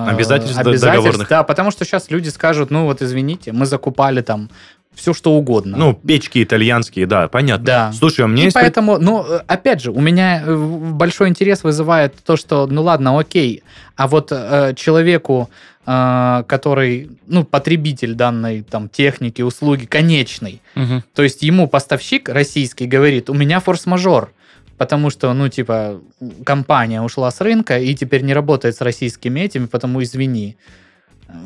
[0.08, 4.50] обязательств, обязательств Да, потому что сейчас люди скажут, ну вот извините, мы закупали там
[4.98, 5.78] все что угодно.
[5.78, 7.66] Ну, печки итальянские, да, понятно.
[7.66, 7.92] Да.
[7.94, 8.56] Слушай, а мне И есть...
[8.56, 13.63] поэтому, ну, опять же, у меня э, большой интерес вызывает то, что, ну ладно, окей,
[13.96, 15.50] а вот э, человеку,
[15.86, 21.04] э, который, ну, потребитель данной там техники, услуги, конечный, угу.
[21.13, 24.32] то есть ему поставщик российский говорит, у меня форс-мажор,
[24.78, 26.02] потому что, ну, типа,
[26.46, 30.58] компания ушла с рынка и теперь не работает с российскими этими, потому извини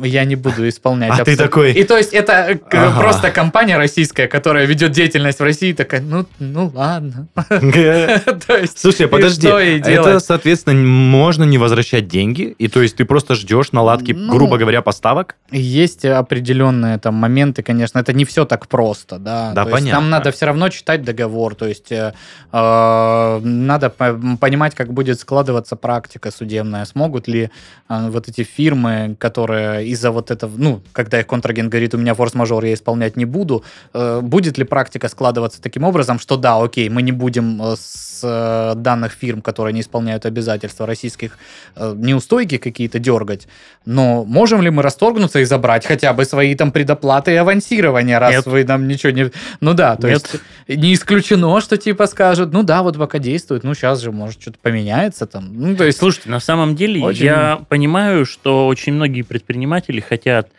[0.04, 1.20] я не буду исполнять.
[1.20, 1.74] А ты такой...
[1.74, 3.00] И то есть это э, ага.
[3.00, 7.28] просто компания российская, которая ведет деятельность в России, такая, ну, ну ладно.
[8.76, 14.12] Слушай, подожди, это, соответственно, можно не возвращать деньги, и то есть ты просто ждешь наладки,
[14.12, 15.36] ну, грубо говоря, поставок?
[15.52, 19.54] Есть определенные там моменты, конечно, это не все так просто, да.
[19.54, 20.02] Да, понятно.
[20.02, 22.14] Нам надо все равно читать договор, то есть э,
[22.52, 27.50] э, надо понимать, как будет складываться практика судебная, смогут ли
[27.90, 32.14] вот эти фирмы, которые э, из-за вот этого, ну, когда их контрагент говорит, у меня
[32.14, 36.90] форс-мажор, я исполнять не буду, э, будет ли практика складываться таким образом, что да, окей,
[36.90, 41.38] мы не будем э, с э, данных фирм, которые не исполняют обязательства российских,
[41.76, 43.48] э, неустойки какие-то дергать,
[43.86, 48.34] но можем ли мы расторгнуться и забрать хотя бы свои там предоплаты и авансирования, раз
[48.34, 48.46] Нет.
[48.46, 49.32] вы нам ничего не...
[49.60, 50.30] Ну да, то Нет.
[50.68, 54.42] есть не исключено, что типа скажут, ну да, вот пока действует, ну сейчас же может
[54.42, 55.50] что-то поменяется там.
[55.54, 55.98] Ну то есть...
[56.00, 59.61] Слушайте, на самом деле Очень- я понимаю, что очень многие предприниматели
[60.02, 60.50] хотят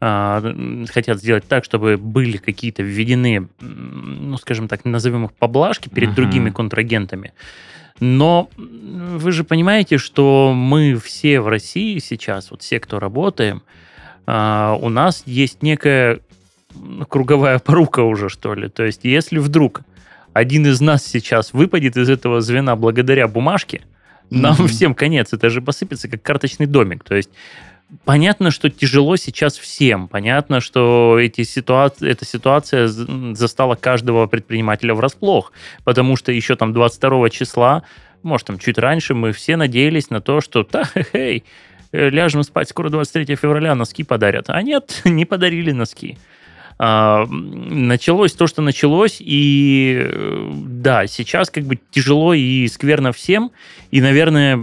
[0.00, 0.42] а,
[0.92, 6.16] хотят сделать так, чтобы были какие-то введены, ну, скажем так, назовем их поблажки перед Мгм.
[6.16, 7.32] другими контрагентами.
[8.00, 13.62] Но вы же понимаете, что мы все в России сейчас, вот все, кто работаем,
[14.26, 16.20] а, у нас есть некая
[17.08, 18.68] круговая порука уже, что ли.
[18.68, 19.82] То есть, если вдруг
[20.32, 23.82] один из нас сейчас выпадет из этого звена благодаря бумажке,
[24.30, 24.66] нам Мгм.
[24.68, 25.32] всем конец.
[25.32, 27.04] Это же посыпется как карточный домик.
[27.04, 27.30] То есть
[28.04, 30.08] понятно, что тяжело сейчас всем.
[30.08, 35.52] Понятно, что эти ситуации, эта ситуация застала каждого предпринимателя врасплох.
[35.84, 37.82] Потому что еще там 22 числа,
[38.22, 41.44] может, там чуть раньше, мы все надеялись на то, что да, хей,
[41.92, 44.46] ляжем спать, скоро 23 февраля, носки подарят.
[44.48, 46.18] А нет, не подарили носки.
[46.76, 53.52] А, началось то, что началось, и э, да, сейчас как бы тяжело и скверно всем,
[53.92, 54.58] и, наверное,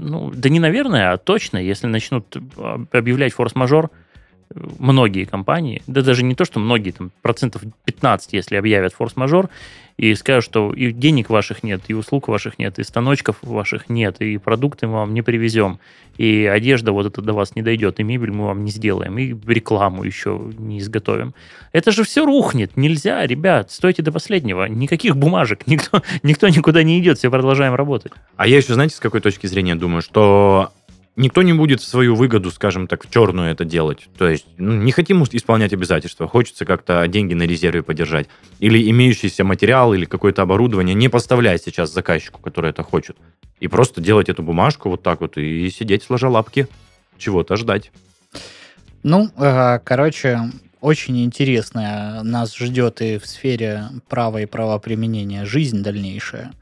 [0.00, 4.09] ну, да не наверное, а точно, если начнут об- объявлять форс-мажор, э,
[4.54, 9.48] многие компании, да даже не то, что многие, там процентов 15, если объявят форс-мажор,
[9.96, 14.16] и скажут, что и денег ваших нет, и услуг ваших нет, и станочков ваших нет,
[14.20, 15.78] и продукты мы вам не привезем,
[16.16, 19.34] и одежда вот это до вас не дойдет, и мебель мы вам не сделаем, и
[19.46, 21.34] рекламу еще не изготовим.
[21.72, 22.76] Это же все рухнет.
[22.76, 24.64] Нельзя, ребят, стойте до последнего.
[24.64, 28.12] Никаких бумажек, никто, никто никуда не идет, все продолжаем работать.
[28.36, 30.72] А я еще, знаете, с какой точки зрения думаю, что
[31.20, 34.08] никто не будет в свою выгоду, скажем так, в черную это делать.
[34.18, 38.28] То есть ну, не хотим исполнять обязательства, хочется как-то деньги на резерве подержать.
[38.58, 43.16] Или имеющийся материал или какое-то оборудование не поставлять сейчас заказчику, который это хочет.
[43.60, 46.66] И просто делать эту бумажку вот так вот и сидеть сложа лапки.
[47.18, 47.92] Чего-то ждать.
[49.02, 50.40] Ну, э, короче,
[50.80, 56.52] очень интересная нас ждет и в сфере права и правоприменения жизнь дальнейшая.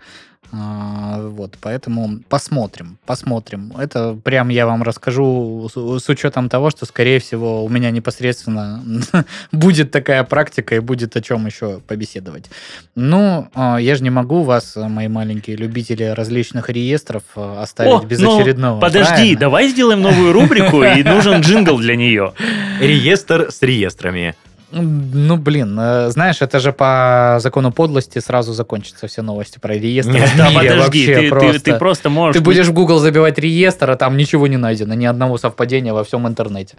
[0.51, 3.73] А, Вот, поэтому посмотрим, посмотрим.
[3.79, 8.83] Это прям я вам расскажу с, с учетом того, что, скорее всего, у меня непосредственно
[9.53, 12.51] будет такая практика и будет о чем еще побеседовать.
[12.95, 18.21] Ну, а, я же не могу вас, мои маленькие любители различных реестров, а, оставить без
[18.21, 18.81] ну, очередного.
[18.81, 19.41] Подожди, правильно?
[19.41, 22.33] давай сделаем новую рубрику, и нужен джингл для нее.
[22.81, 24.35] Реестр с реестрами.
[24.71, 30.13] Ну, блин, э, знаешь, это же по закону подлости сразу закончатся все новости про реестр.
[30.13, 31.61] Нет, Да, подожди, ты, ты- просто.
[31.61, 32.37] ты просто можешь...
[32.37, 36.05] Ты будешь в Google забивать реестр, а там ничего не найдено, ни одного совпадения во
[36.05, 36.77] всем интернете.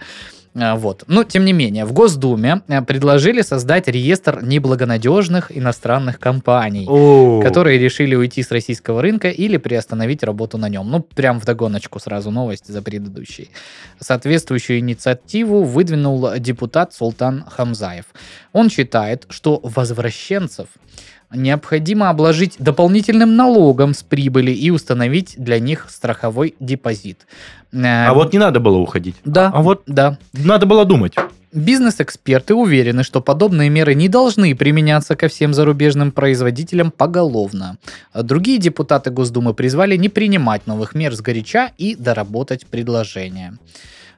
[0.55, 1.03] А, Вот.
[1.07, 7.79] Но, тем не менее, в Госдуме э, предложили создать реестр неблагонадежных иностранных компаний, О, которые
[7.79, 10.89] решили уйти с российского рынка или приостановить работу на нем.
[10.89, 13.51] Ну, прям вдогоночку сразу новость за предыдущей.
[13.99, 18.05] Соответствующую инициативу выдвинул депутат Султан Хамзаев.
[18.53, 20.67] Он считает, что возвращенцев
[21.33, 27.27] необходимо обложить дополнительным налогом с прибыли и установить для них страховой депозит.
[27.71, 29.15] Э, А вот не надо было уходить.
[29.25, 30.17] да, А вот да.
[30.33, 31.13] надо было думать.
[31.51, 37.77] Бизнес-эксперты уверены, что подобные меры не должны применяться ко всем зарубежным производителям поголовно.
[38.13, 43.57] Другие депутаты Госдумы призвали не принимать новых мер сгоряча и доработать предложение.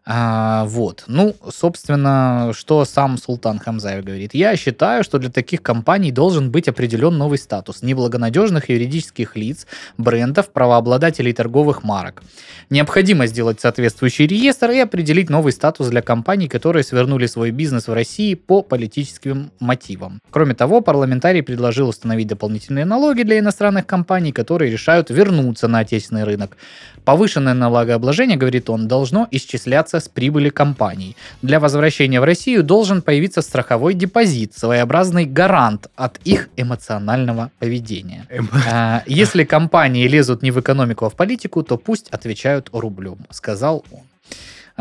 [0.03, 1.03] А, вот.
[1.07, 4.33] Ну, собственно, что сам Султан Хамзаев говорит.
[4.33, 10.49] Я считаю, что для таких компаний должен быть определен новый статус неблагонадежных юридических лиц, брендов,
[10.49, 12.23] правообладателей торговых марок.
[12.71, 17.93] Необходимо сделать соответствующий реестр и определить новый статус для компаний, которые свернули свой бизнес в
[17.93, 20.19] России по политическим мотивам.
[20.31, 26.23] Кроме того, парламентарий предложил установить дополнительные налоги для иностранных компаний, которые решают вернуться на отечественный
[26.23, 26.57] рынок.
[27.05, 31.15] Повышенное налогообложение, говорит он, должно исчисляться с прибыли компаний.
[31.41, 38.25] Для возвращения в Россию должен появиться страховой депозит, своеобразный гарант от их эмоционального поведения.
[38.71, 43.83] А, Если компании лезут не в экономику, а в политику, то пусть отвечают рублем, сказал
[43.91, 44.01] он.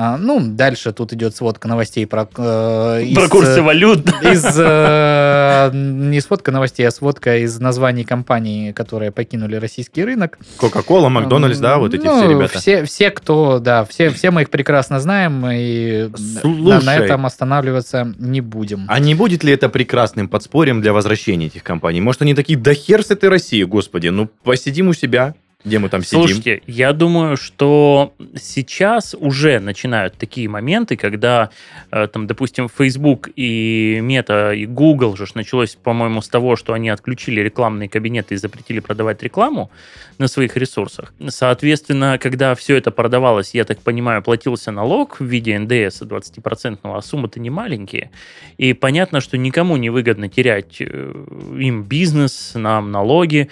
[0.02, 2.26] А, Ну, дальше тут идет сводка новостей про...
[2.34, 4.08] э, из, Про курсы э, валют.
[4.22, 10.38] из э, не сводка новостей, а сводка из названий компаний, которые покинули российский рынок.
[10.56, 12.58] Кока-кола, Макдональдс, да, вот эти Ну, все ребята.
[12.58, 16.84] Все, все, кто, да, все, все мы их прекрасно знаем, и на, Слушай.
[16.86, 18.86] на этом останавливаться не будем.
[18.88, 22.00] А не будет ли это прекрасным подспорьем для возвращения этих компаний?
[22.00, 25.34] Может, они такие, да хер с этой России, господи, ну посидим у себя,
[25.64, 26.20] где мы там сидим.
[26.20, 31.50] Слушайте, я думаю, что сейчас уже начинают такие моменты, когда,
[31.90, 36.88] э, там, допустим, Facebook и Meta и Google же началось, по-моему, с того, что они
[36.88, 39.70] отключили рекламные кабинеты и запретили продавать рекламу
[40.18, 41.12] на своих ресурсах.
[41.28, 47.02] Соответственно, когда все это продавалось, я так понимаю, платился налог в виде НДС 20%, а
[47.02, 48.10] суммы-то не маленькие.
[48.56, 51.12] И понятно, что никому не выгодно терять э,
[51.58, 53.50] им бизнес, нам налоги.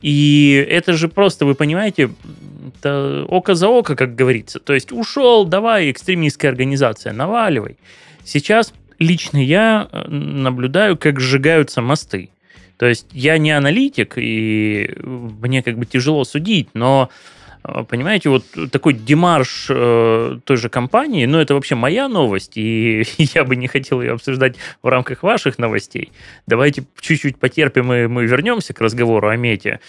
[0.00, 2.10] И это же просто, вы понимаете,
[2.80, 4.60] это око за око, как говорится.
[4.60, 7.76] То есть ушел, давай, экстремистская организация, наваливай.
[8.24, 12.30] Сейчас лично я э, наблюдаю, как сжигаются мосты.
[12.76, 17.10] То есть я не аналитик, и мне как бы тяжело судить, но
[17.88, 23.44] Понимаете, вот такой демарш э, той же компании, ну, это вообще моя новость, и я
[23.44, 26.12] бы не хотел ее обсуждать в рамках ваших новостей.
[26.46, 29.80] Давайте чуть-чуть потерпим, и мы вернемся к разговору о мете.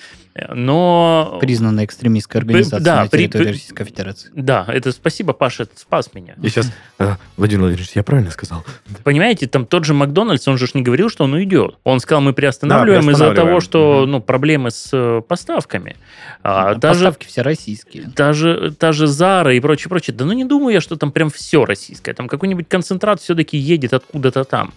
[0.53, 1.37] Но...
[1.41, 4.29] Признанная экстремистская организация да, на территории при- Российской Федерации.
[4.33, 6.35] Да, это спасибо, Паша, это спас меня.
[6.41, 8.63] И сейчас, а, Владимир Владимирович, я правильно сказал?
[9.03, 11.77] Понимаете, там тот же Макдональдс, он же не говорил, что он уйдет.
[11.83, 14.11] Он сказал, мы приостанавливаем, Да, из-за того, что Мгм.
[14.11, 15.97] ну, проблемы с э, поставками.
[16.43, 18.03] А, даже, Поставки все российские.
[18.15, 20.15] даже, та же Зара и прочее, прочее.
[20.15, 22.13] Да ну не думаю я, что там прям все российское.
[22.13, 24.73] Там какой-нибудь концентрат все-таки едет откуда-то там.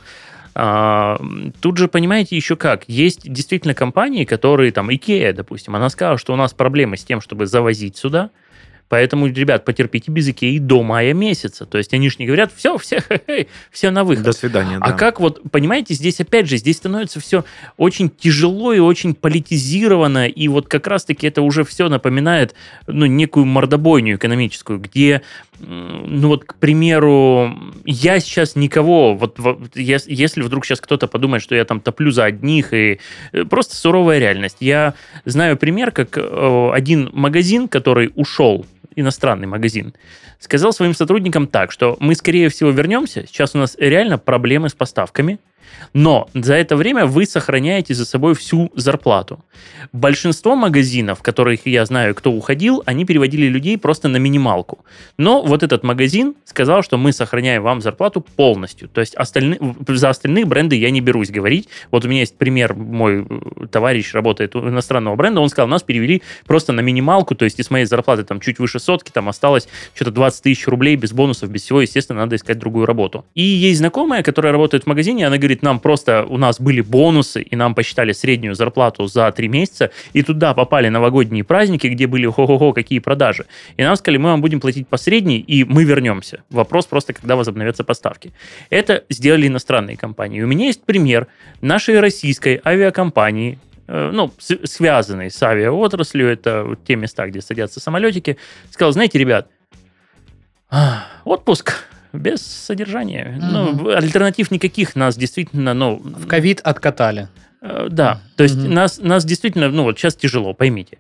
[0.54, 1.20] А,
[1.60, 2.84] тут же, понимаете, еще как.
[2.88, 7.20] Есть действительно компании, которые, там, Икея, допустим, она сказала, что у нас проблемы с тем,
[7.20, 8.30] чтобы завозить сюда,
[8.92, 11.64] Поэтому, ребят, потерпите без Икеи до мая месяца.
[11.64, 13.02] То есть они же не говорят, все, все,
[13.70, 14.22] все на выход.
[14.22, 14.92] До свидания, А да.
[14.92, 17.46] как вот, понимаете, здесь опять же, здесь становится все
[17.78, 22.54] очень тяжело и очень политизировано, и вот как раз-таки это уже все напоминает,
[22.86, 25.22] ну, некую мордобойню экономическую, где,
[25.64, 31.42] ну вот, к примеру, я сейчас никого, вот, вот ес- если вдруг сейчас кто-то подумает,
[31.42, 32.98] что я там топлю за одних, и
[33.32, 34.56] э, просто суровая реальность.
[34.60, 34.94] Я
[35.24, 39.94] знаю пример, как э, один магазин, который ушел, иностранный магазин,
[40.38, 43.24] сказал своим сотрудникам так, что мы, скорее всего, вернемся.
[43.26, 45.38] Сейчас у нас реально проблемы с поставками,
[45.92, 49.44] но за это время вы сохраняете за собой всю зарплату.
[49.92, 54.84] Большинство магазинов, которых я знаю, кто уходил, они переводили людей просто на минималку.
[55.18, 58.88] Но вот этот магазин сказал, что мы сохраняем вам зарплату полностью.
[58.88, 59.58] То есть остальные,
[59.88, 61.68] за остальные бренды я не берусь говорить.
[61.90, 65.82] Вот у меня есть пример, мой э, товарищ работает у иностранного бренда, он сказал, нас
[65.82, 69.68] перевели просто на минималку, то есть из моей зарплаты там чуть выше сотки, там осталось
[69.94, 73.24] что-то 20 тысяч рублей без бонусов, без всего, естественно, надо искать другую работу.
[73.34, 77.42] И есть знакомая, которая работает в магазине, она говорит, нам просто, у нас были бонусы,
[77.42, 82.26] и нам посчитали среднюю зарплату за три месяца, и туда попали новогодние праздники, где были
[82.26, 83.46] хо-хо-хо, какие продажи.
[83.76, 86.42] И нам сказали, мы вам будем платить по средней, и мы вернемся.
[86.50, 88.32] Вопрос просто, когда возобновятся поставки.
[88.70, 90.42] Это сделали иностранные компании.
[90.42, 91.28] У меня есть пример
[91.60, 98.36] нашей российской авиакомпании, э, ну, связанной с авиаотраслью, это вот те места, где садятся самолетики,
[98.70, 99.48] сказал, знаете, ребят,
[100.70, 103.38] а, отпуск без содержания.
[103.40, 103.88] Ну, Мгм.
[103.88, 105.96] альтернатив никаких нас действительно, ну...
[105.96, 107.28] В ковид откатали.
[107.60, 108.74] Э, Да, то есть Мгм.
[108.74, 110.98] нас, нас действительно, ну вот сейчас тяжело, поймите.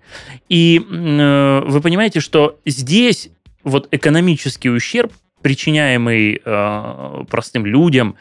[0.48, 3.30] И э, вы понимаете, что здесь
[3.64, 8.14] вот экономический ущерб, причиняемый э, простым людям,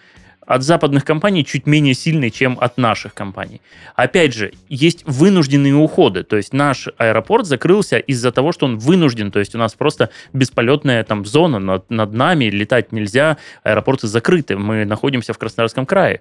[0.52, 3.62] от западных компаний чуть менее сильный, чем от наших компаний.
[3.96, 6.24] Опять же, есть вынужденные уходы.
[6.24, 9.32] То есть наш аэропорт закрылся из-за того, что он вынужден.
[9.32, 14.58] То есть у нас просто бесполетная там зона над, над нами, летать нельзя, аэропорты закрыты.
[14.58, 16.20] Мы находимся в Краснодарском крае.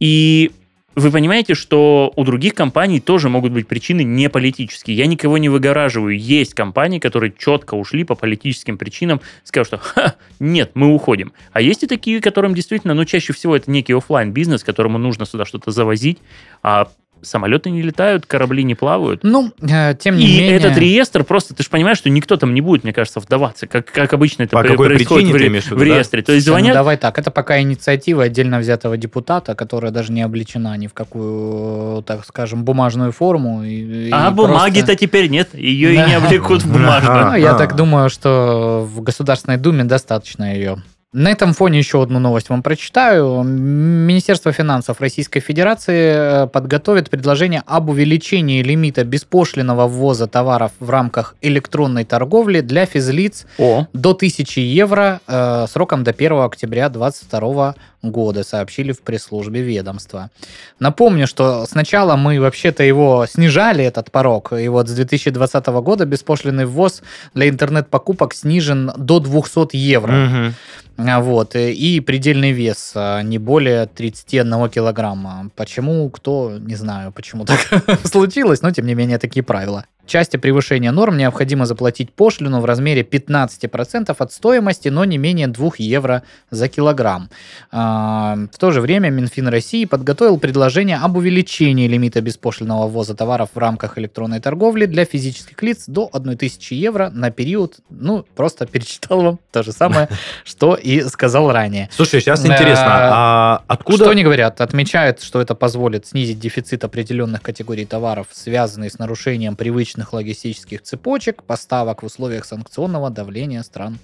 [0.00, 0.50] И
[0.98, 4.96] вы понимаете, что у других компаний тоже могут быть причины не политические.
[4.96, 6.18] Я никого не выгораживаю.
[6.18, 11.32] Есть компании, которые четко ушли по политическим причинам, сказали, что «Ха, нет, мы уходим.
[11.52, 15.24] А есть и такие, которым действительно, ну, чаще всего это некий оффлайн бизнес которому нужно
[15.24, 16.18] сюда что-то завозить,
[16.62, 16.88] а
[17.22, 19.20] самолеты не летают, корабли не плавают.
[19.24, 20.56] Ну, э, тем не И менее...
[20.56, 23.86] этот реестр просто, ты же понимаешь, что никто там не будет, мне кажется, вдаваться, как,
[23.86, 25.84] как обычно это По при- какой происходит причине в, имеешь в виду, в да?
[25.84, 26.22] реестре.
[26.22, 30.12] То есть Всё, ну, звонят, давай так, это пока инициатива отдельно взятого депутата, которая даже
[30.12, 33.64] не облечена ни в какую, так скажем, бумажную форму.
[33.64, 36.06] И, и а просто- бумаги-то теперь нет, ее и Да.
[36.08, 37.26] не облекут в бумажную.
[37.26, 40.82] Ну, я так думаю, что в Государственной Думе достаточно ее.
[41.14, 43.42] На этом фоне еще одну новость вам прочитаю.
[43.42, 51.34] Министерство финансов Российской Федерации э, подготовит предложение об увеличении лимита беспошлиного ввоза товаров в рамках
[51.40, 58.44] электронной торговли для физлиц О, до 1000 евро э, сроком до 1 октября 2022 года,
[58.44, 60.30] сообщили в пресс-службе ведомства.
[60.78, 66.66] Напомню, что сначала мы вообще-то его снижали, этот порог, и вот с 2020 года беспошлиный
[66.66, 70.12] ввоз для интернет-покупок снижен до 200 евро.
[70.12, 70.54] Мгм.
[70.98, 75.50] А, Вот, э, и предельный вес а, не более 31 килограмма.
[75.54, 77.60] Почему, кто, не знаю, почему так
[78.04, 79.84] случилось, но тем не менее такие правила.
[80.08, 85.70] Части превышения норм необходимо заплатить пошлину в размере 15% от стоимости, но не менее 2
[85.78, 87.28] евро за килограмм.
[87.70, 93.50] А, В то же время Минфин России подготовил предложение об увеличении лимита беспошлинного ввоза товаров
[93.54, 99.22] в рамках электронной торговли для физических лиц до 1000 евро на период, ну, просто перечитал
[99.22, 100.08] вам то же самое,
[100.44, 101.88] что и сказал ранее.
[101.92, 104.04] Слушай, сейчас интересно, а откуда...
[104.04, 104.60] Что они говорят?
[104.60, 111.42] Отмечают, что это позволит снизить дефицит определенных категорий товаров, связанных с нарушением привычных логистических цепочек,
[111.42, 113.98] поставок в условиях санкционного давления стран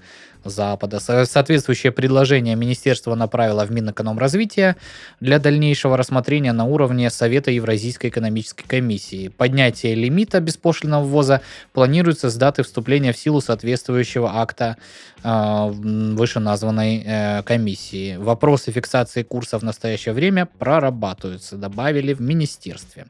[0.45, 1.01] Запада.
[1.01, 4.77] Со- Соответствующее предложение министерство направило в Минэкономразвития
[5.21, 9.29] для дальнейшего рассмотрения на уровне Совета Евразийской экономической комиссии.
[9.29, 11.41] Поднятие лимита беспошлинного ввоза
[11.73, 14.77] планируется с даты вступления в силу соответствующего акта
[15.23, 18.17] э, вышеназванной э, комиссии.
[18.17, 23.07] Вопросы фиксации курса в настоящее время прорабатываются, добавили в министерстве.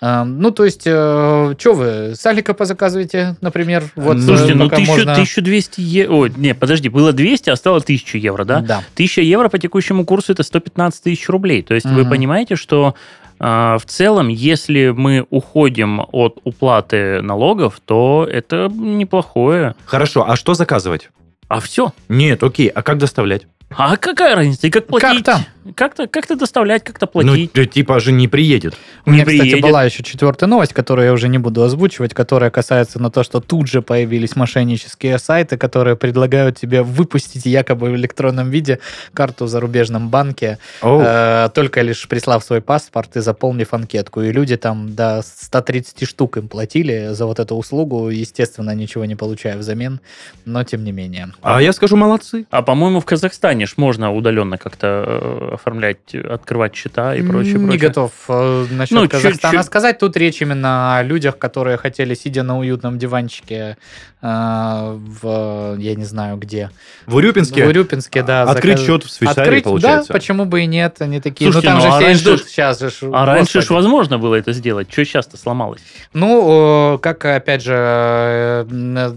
[0.00, 3.84] Э, Ну, то есть, что вы, салика позаказываете, например?
[3.96, 6.14] Вот, Слушайте, э, ну пока 1000, можно- 1200 евро...
[6.14, 8.60] Ой, не, подожди, было 200, а стало 1000 евро, да?
[8.60, 8.82] Да.
[8.94, 11.62] 1000 евро по текущему курсу это 115 тысяч рублей.
[11.62, 12.10] То есть вы Мгм.
[12.10, 12.94] понимаете, что
[13.40, 19.76] а, в целом, если мы уходим от уплаты налогов, то это неплохое.
[19.84, 21.10] Хорошо, а что заказывать?
[21.46, 21.92] А все.
[22.08, 23.46] Нет, окей, а как доставлять?
[23.70, 24.66] А какая разница?
[24.66, 25.24] И как платить?
[25.24, 25.46] Как-то.
[25.74, 27.52] Как-то, как-то доставлять, как-то Ну, платить.
[27.52, 28.74] т- типа же не приедет.
[29.04, 29.60] У меня, Не кстати, приедет.
[29.62, 33.40] была еще четвертая новость, которую я уже не буду озвучивать, которая касается на то, что
[33.40, 38.78] тут же появились мошеннические сайты, которые предлагают тебе выпустить якобы в электронном виде
[39.12, 41.02] карту в зарубежном банке, Оу.
[41.04, 44.22] э, только лишь прислав свой паспорт и заполнив анкетку.
[44.22, 49.16] И люди там до 130 штук им платили за вот эту услугу, естественно, ничего не
[49.16, 50.00] получая взамен,
[50.46, 51.28] но тем не менее.
[51.42, 52.46] А я скажу, молодцы.
[52.50, 57.64] А по-моему, в Казахстане ж можно удаленно как-то э, оформлять, открывать счета и прочее, Не
[57.66, 57.88] прочее.
[57.88, 59.98] готов э, насчет Ну, Казахстана чуть- сказать.
[59.98, 63.76] Тут речь именно о людях, которые хотели, сидя на уютном диванчике
[64.20, 66.70] в, я не знаю где,
[67.06, 68.42] В Урюпинске в Урюпинске, да.
[68.42, 70.08] открыть заказ- счет в Швейцарии, Открыть, получается.
[70.08, 72.20] да, почему бы и нет, они такие, Слушайте, ну там ну, же а все раньше
[72.22, 72.90] ждут ж- сейчас же.
[73.12, 73.74] А раньше ж господи.
[73.76, 74.90] возможно было это сделать.
[74.90, 75.80] Что сейчас-то сломалось?
[76.12, 78.64] Ну, как опять же э,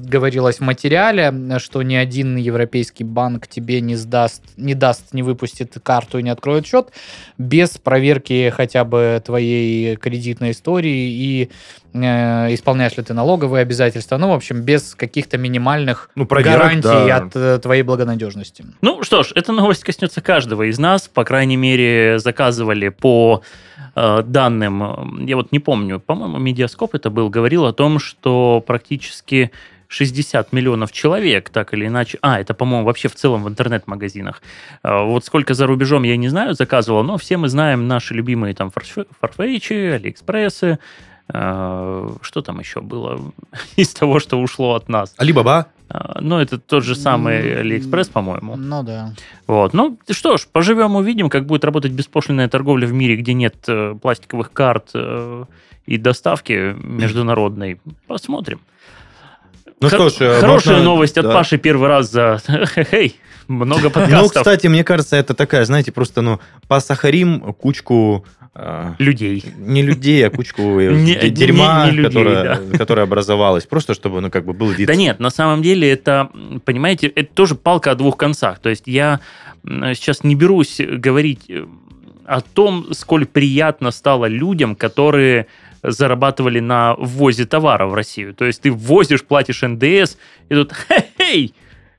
[0.03, 5.75] говорилось в материале, что ни один европейский банк тебе не сдаст, не даст, не выпустит
[5.81, 6.89] карту и не откроет счет
[7.37, 11.49] без проверки хотя бы твоей кредитной истории и
[11.93, 14.17] исполняешь ли ты налоговые обязательства.
[14.17, 17.17] Ну, в общем, без каких-то минимальных Ну, проверок, гарантий да.
[17.17, 18.65] от э, твоей благонадежности.
[18.81, 21.07] Ну что ж, эта новость коснется каждого из нас.
[21.07, 23.41] По крайней мере, заказывали по
[23.95, 28.63] э, данным, э, я вот не помню, по-моему, Медиаскоп это был, говорил о том, что
[28.65, 29.51] практически
[29.89, 32.17] 60 миллионов человек, так или иначе.
[32.21, 34.41] А, это, по-моему, вообще в целом в интернет-магазинах.
[34.83, 38.53] Э, Вот сколько за рубежом, я не знаю, заказывал, но все мы знаем наши любимые
[38.53, 40.79] там фарф- фарфетчи, алиэкспрессы.
[41.33, 43.19] Э, Что там еще было
[43.75, 45.13] из того, что ушло от нас?
[45.17, 45.67] Алибаба.
[45.89, 48.55] А, Ну, это тот же самый Алиэкспресс, по-моему.
[48.55, 49.13] Ну да.
[49.47, 49.73] Вот.
[49.73, 53.95] Ну, что ж, поживем, увидим, как будет работать беспошлинная торговля в мире, где нет э,
[54.01, 55.45] пластиковых карт э,
[55.85, 57.79] и доставки международной.
[58.07, 58.59] Посмотрим.
[59.79, 61.33] Ну Хор- что ж, э, Хорошая можно- новость от да.
[61.33, 62.39] Паши первый раз за...
[62.91, 63.15] Хей,
[63.47, 68.40] много Ну, подкастов кстати, мне кажется, это такая, знаете, просто, ну, посахарим кучку э,
[68.99, 69.43] людей.
[69.57, 71.89] не людей, а кучку дерьма,
[72.77, 73.65] которая, образовалась.
[73.65, 74.87] Просто чтобы, ну, как бы был вид.
[74.87, 76.29] Да нет, на самом деле это,
[76.65, 78.59] понимаете, это тоже палка о двух концах.
[78.59, 79.21] То есть я
[79.63, 81.65] сейчас не берусь говорить э,
[82.25, 85.47] о том, сколь приятно стало людям, которые
[85.83, 88.33] зарабатывали на ввозе товара в Россию.
[88.33, 90.17] То есть ты ввозишь, платишь НДС,
[90.49, 90.73] и тут
[91.17, 91.53] хей,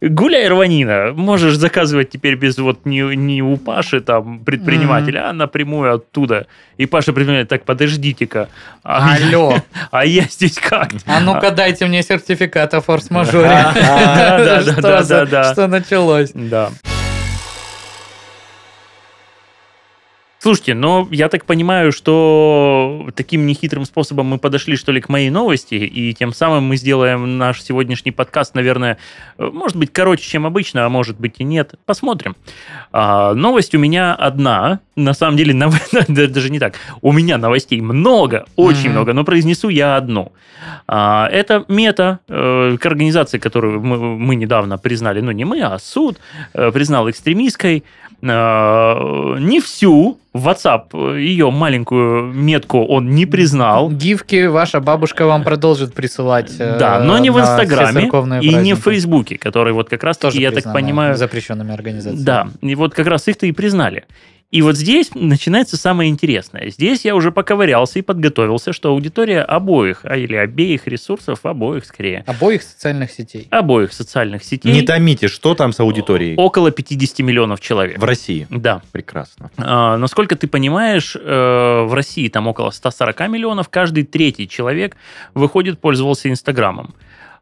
[0.08, 5.94] гуляй, рванина, можешь заказывать теперь без вот не, не у Паши там предпринимателя, а напрямую
[5.94, 6.46] оттуда.
[6.76, 8.48] И Паша предприниматель, так, подождите-ка,
[8.82, 9.56] а, Алло,
[9.90, 10.90] а я здесь как?
[11.06, 13.48] а ну-ка дайте мне сертификат о форс-мажоре.
[13.74, 15.52] Да, да, Что да, за- да, да.
[15.52, 16.30] Что началось?
[16.34, 16.70] Да.
[20.42, 25.30] Слушайте, но я так понимаю, что таким нехитрым способом мы подошли, что ли, к моей
[25.30, 28.98] новости, и тем самым мы сделаем наш сегодняшний подкаст, наверное,
[29.38, 31.76] э, может быть, короче, чем обычно, а может быть и нет.
[31.86, 32.34] Посмотрим.
[32.90, 34.80] А, новость у меня одна.
[34.96, 36.74] На самом деле, нов- да, даже не так.
[37.02, 38.90] У меня новостей много, очень Мгм.
[38.90, 40.32] много, но произнесу я одну.
[40.88, 45.78] А, это мета, э, к организации, которую мы, мы недавно признали, ну не мы, а
[45.78, 46.18] суд
[46.52, 47.84] э, признал экстремистской.
[48.22, 53.90] Э, не всю WhatsApp, э, ее маленькую метку он не признал.
[53.90, 56.52] Гифки ваша бабушка вам продолжит присылать.
[56.56, 58.08] э, Да, но не в Инстаграме
[58.40, 58.82] и не в.
[58.82, 62.24] Фейсбуке, который вот как раз Тоже таки, я так понимаю, запрещенными организациями.
[62.24, 64.04] да, и вот как раз их-то и признали.
[64.52, 66.68] И вот здесь начинается самое интересное.
[66.68, 72.22] Здесь я уже поковырялся и подготовился, что аудитория обоих, а или обеих ресурсов, обоих скорее.
[72.26, 73.48] Обоих социальных сетей.
[73.50, 74.70] Обоих социальных сетей.
[74.70, 76.36] Не томите, что там с аудиторией?
[76.36, 77.98] Около 50 миллионов человек.
[77.98, 78.46] В России.
[78.50, 78.82] Да.
[78.92, 79.50] Прекрасно.
[79.56, 84.98] А, насколько ты понимаешь, э, в России там около 140 миллионов, каждый третий человек
[85.32, 86.94] выходит, пользовался Инстаграмом.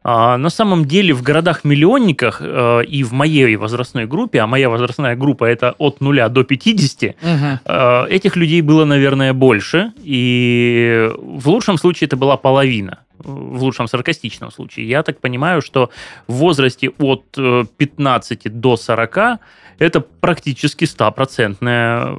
[0.03, 5.15] А, на самом деле в городах-миллионниках э, и в моей возрастной группе, а моя возрастная
[5.15, 7.59] группа это от 0 до 50, Мгм.
[7.65, 9.93] э, этих людей было, наверное, больше.
[10.03, 12.99] И в лучшем случае это была половина.
[13.19, 14.89] В лучшем саркастичном случае.
[14.89, 15.91] Я так понимаю, что
[16.27, 19.39] в возрасте от э, 15 до 40
[19.77, 22.15] это практически стопроцентное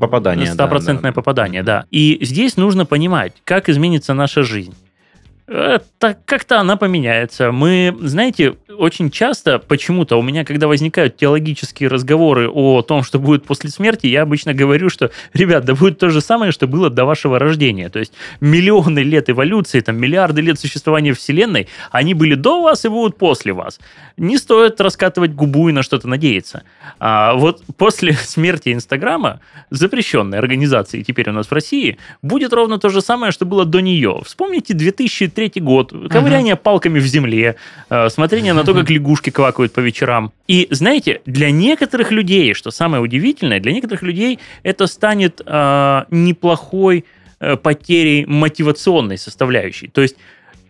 [0.00, 1.14] Попадание, да, Стопроцентное да.
[1.14, 1.84] попадание, да.
[1.92, 4.74] И здесь нужно понимать, как изменится наша жизнь.
[5.50, 7.50] Это как-то она поменяется.
[7.50, 13.44] Мы, знаете, очень часто почему-то у меня, когда возникают теологические разговоры о том, что будет
[13.44, 17.04] после смерти, я обычно говорю, что, ребят, да будет то же самое, что было до
[17.04, 17.88] вашего рождения.
[17.88, 22.88] То есть миллионы лет эволюции, там, миллиарды лет существования Вселенной, они были до вас и
[22.88, 23.80] будут после вас.
[24.16, 26.62] Не стоит раскатывать губу и на что-то надеяться.
[27.00, 29.40] А вот после смерти Инстаграма,
[29.70, 33.80] запрещенной организации теперь у нас в России, будет ровно то же самое, что было до
[33.80, 34.20] нее.
[34.24, 37.56] Вспомните 2003 год, ковыряние палками в земле,
[37.88, 40.32] э, смотрение на то, как лягушки квакают по вечерам.
[40.48, 47.04] И знаете, для некоторых людей, что самое удивительное, для некоторых людей это станет э, неплохой
[47.40, 49.88] э, потерей мотивационной составляющей.
[49.88, 50.16] То есть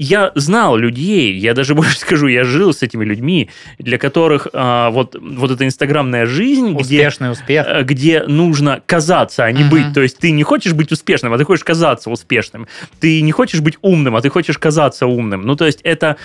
[0.02, 4.90] я знал людей, я даже больше скажу, я жил с этими людьми, для которых а,
[4.90, 7.66] вот, вот эта инстаграмная жизнь, где, Успешный успех.
[7.68, 9.70] э, где нужно казаться, а не Мгм.
[9.70, 9.92] быть.
[9.92, 12.66] То есть ты не хочешь быть успешным, а ты хочешь казаться успешным.
[12.98, 15.42] Ты не хочешь быть умным, а ты хочешь казаться умным.
[15.42, 16.16] Ну, то есть это,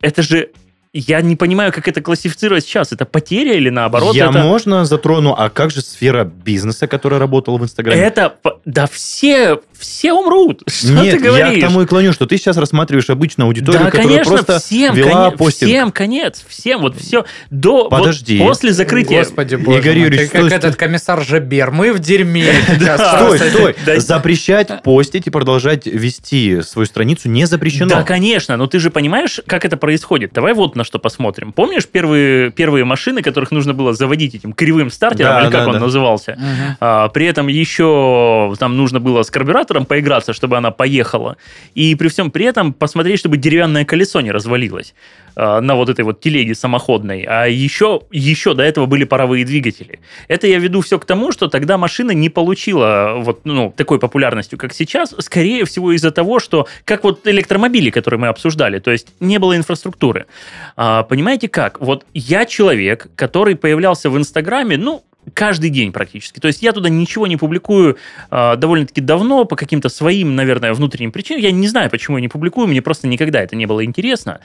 [0.00, 0.50] это же...
[0.98, 2.92] Я не понимаю, как это классифицировать сейчас.
[2.92, 4.14] Это потеря или наоборот?
[4.14, 4.38] Я это...
[4.38, 8.00] можно затрону, а как же сфера бизнеса, которая работала в Инстаграме?
[8.00, 8.36] Это...
[8.64, 10.62] Да все, все умрут.
[10.68, 11.58] Что Нет, ты говоришь?
[11.58, 14.58] я к тому и клоню, что ты сейчас рассматриваешь обычную аудиторию, да, которая конечно, просто
[14.58, 15.70] всем, вела коне- постинг.
[15.70, 18.38] всем конец, всем, вот все до вот Подожди.
[18.38, 19.18] после закрытия.
[19.18, 21.70] Господи боже Игорь мой, Юрьевич, ты как стой, этот комиссар Жабер.
[21.70, 22.46] Мы в дерьме.
[22.96, 23.74] Стой, стой.
[23.98, 27.88] Запрещать постить и продолжать вести свою страницу не запрещено.
[27.88, 30.32] Да, конечно, но ты же понимаешь, как это происходит.
[30.32, 31.52] Давай вот на что посмотрим.
[31.52, 35.66] Помнишь первые, первые машины, которых нужно было заводить этим кривым стартером, Да, или как да,
[35.66, 35.80] он да.
[35.80, 36.32] назывался?
[36.38, 36.76] Мгм.
[36.80, 41.36] А, при этом еще там нужно было с карбюратором поиграться, чтобы она поехала.
[41.74, 44.94] И при всем при этом посмотреть, чтобы деревянное колесо не развалилось
[45.36, 47.22] на вот этой вот телеге самоходной.
[47.28, 50.00] А еще, еще до этого были паровые двигатели.
[50.28, 54.58] Это я веду все к тому, что тогда машина не получила вот, ну, такой популярностью,
[54.58, 59.08] как сейчас, скорее всего из-за того, что как вот электромобили, которые мы обсуждали, то есть
[59.20, 60.26] не было инфраструктуры.
[60.76, 61.80] А, понимаете как?
[61.80, 65.04] Вот я человек, который появлялся в Инстаграме, ну,
[65.36, 66.40] каждый день практически.
[66.40, 67.98] То есть я туда ничего не публикую
[68.30, 71.42] э, довольно-таки давно по каким-то своим, наверное, внутренним причинам.
[71.42, 74.40] Я не знаю, почему я не публикую, мне просто никогда это не было интересно.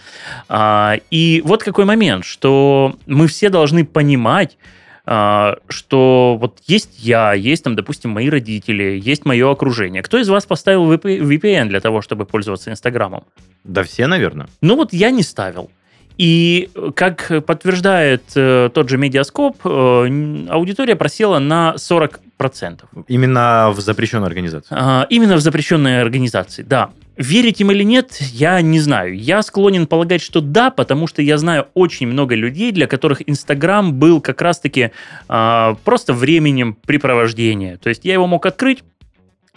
[0.50, 4.58] А, и вот какой момент, что мы все должны понимать,
[5.06, 10.04] а, что вот есть я, есть там, допустим, мои родители, есть мое окружение.
[10.04, 13.24] Кто из вас поставил VP VPN для того, чтобы пользоваться Инстаграмом?
[13.64, 14.50] Да все, наверное.
[14.60, 15.72] Ну вот я не ставил.
[16.22, 22.82] И э, как подтверждает э, тот же медиаскоп, э, аудитория просела на 40%.
[23.08, 24.68] Именно в запрещенной организации.
[24.70, 26.92] А, именно в запрещенной организации, да.
[27.18, 29.18] Верить им или нет, я не знаю.
[29.18, 33.92] Я склонен полагать, что да, потому что я знаю очень много людей, для которых Инстаграм
[33.92, 34.92] был как раз-таки
[35.28, 37.78] а, просто временем препровождения.
[37.78, 38.84] То есть я его мог открыть,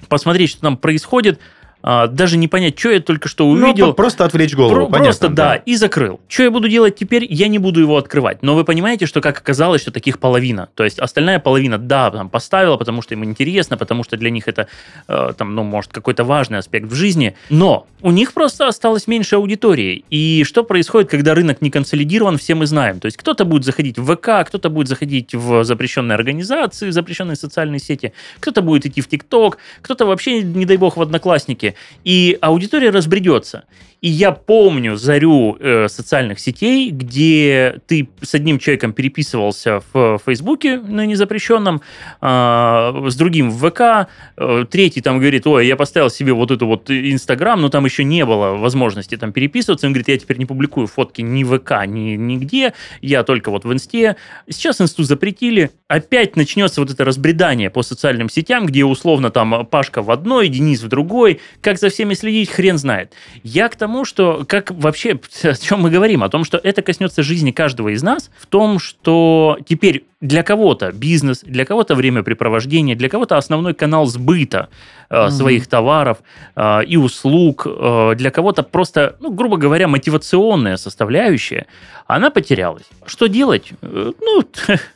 [0.09, 1.41] посмотреть, что там происходит,
[1.87, 3.93] а, даже не понять, что я только что Ну, увидел.
[3.93, 5.05] просто отвлечь голову, Про- понятно.
[5.05, 6.19] Просто да, и закрыл.
[6.29, 8.43] Что я буду делать теперь, я не буду его открывать.
[8.43, 10.71] Но вы понимаете, что как оказалось, что таких половина.
[10.75, 14.49] То есть остальная половина, да, там, поставила, потому что им интересно, потому что для них
[14.49, 14.67] это,
[15.09, 17.35] э, там, ну, может, какой-то важный аспект в жизни.
[17.51, 20.05] Но у них просто осталось меньше аудитории.
[20.09, 22.99] И что происходит, когда рынок не консолидирован, все мы знаем.
[22.99, 27.81] То есть кто-то будет заходить в ВК, кто-то будет заходить в запрещенные организации, запрещенные социальные
[27.81, 31.74] сети, кто-то будет идти в ТикТок, кто-то вообще, не дай бог, в Одноклассники.
[32.05, 33.65] И аудитория разбредется.
[34.05, 40.77] И я помню зарю э, социальных сетей, где ты с одним человеком переписывался в Фейсбуке
[40.77, 41.81] на незапрещенном,
[42.21, 46.67] а, с другим в ВК, э, третий там говорит, ой, я поставил себе вот эту
[46.67, 49.87] вот Инстаграм, но там еще не было возможности там переписываться.
[49.87, 53.65] Он говорит, я теперь не публикую фотки ни в ВК, ни нигде, я только вот
[53.65, 54.17] в Инсте.
[54.51, 55.71] Сейчас Инсту запретили.
[55.89, 60.83] Опять начнется вот это разбредание по социальным сетям, где условно там Пашка в одной, Денис
[60.83, 61.41] в другой.
[61.63, 63.15] Как за всеми следить, хрен знает.
[63.43, 66.25] Я к тому, тому, что как вообще, о чем мы говорим?
[66.25, 70.91] О том, что это коснется жизни каждого из нас, в том, что теперь для кого-то
[70.91, 74.69] бизнес, для кого-то времяпрепровождение, для кого-то основной канал сбыта
[75.11, 76.19] э, mm своих товаров
[76.57, 81.67] э, и услуг, э, для кого-то просто, ну, грубо говоря, мотивационная составляющая,
[82.07, 82.87] она потерялась.
[83.07, 83.73] Что делать?
[83.83, 84.43] Э, ну,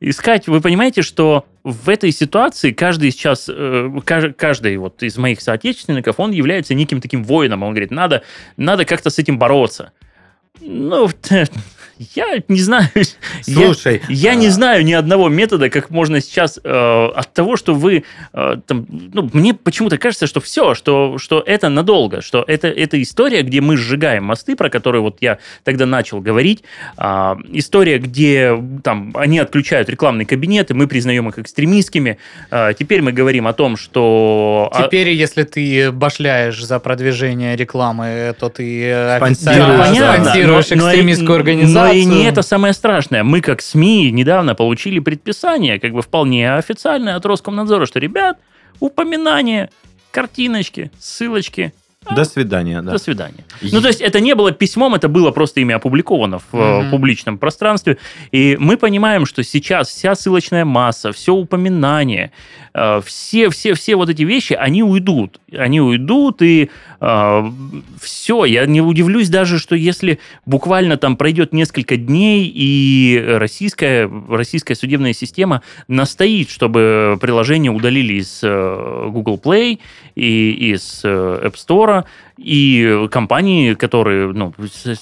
[0.00, 0.48] искать.
[0.48, 3.90] Вы понимаете, что в этой ситуации каждый сейчас, э,
[4.36, 7.62] каждый вот из моих соотечественников, он является неким таким воином.
[7.62, 8.22] Он говорит, надо,
[8.56, 9.92] надо как-то с этим бороться.
[10.60, 11.08] Ну,
[12.14, 12.88] я не знаю.
[13.42, 14.00] Слушай.
[14.08, 17.74] Я, я не а знаю ни одного метода, как можно сейчас э, от того, что
[17.74, 18.04] вы...
[18.32, 23.00] Э, там, ну, мне почему-то кажется, что все, что, что это надолго, что это, это
[23.02, 26.64] история, где мы сжигаем мосты, про которые вот я тогда начал говорить.
[26.96, 32.16] Э, история, где там они отключают рекламные кабинеты, мы признаем их экстремистскими.
[32.50, 34.72] Э, теперь мы говорим о том, что...
[34.74, 42.24] Теперь, если ты башляешь за продвижение рекламы, то ты официально спонсируешь экстремистскую организацию и не
[42.24, 43.22] это самое страшное.
[43.22, 48.38] Мы, как СМИ, недавно получили предписание, как бы вполне официальное от Роскомнадзора, что, ребят,
[48.80, 49.70] упоминание,
[50.10, 51.72] картиночки, ссылочки
[52.08, 52.92] до свидания, да.
[52.92, 53.44] До свидания.
[53.60, 53.70] И...
[53.72, 56.90] Ну, то есть это не было письмом, это было просто ими опубликовано в mm-hmm.
[56.90, 57.98] публичном пространстве.
[58.32, 62.32] И мы понимаем, что сейчас вся ссылочная масса, все упоминание,
[62.72, 65.40] э, все, все, все вот эти вещи, они уйдут.
[65.52, 66.68] Они уйдут, и э,
[67.00, 68.44] все.
[68.44, 75.14] Я не удивлюсь даже, что если буквально там пройдет несколько дней, и российская, российская судебная
[75.14, 79.78] система настоит, чтобы приложение удалили из Google Play
[80.14, 82.04] и из App Store, Store,
[82.36, 84.54] и компании, которые ну,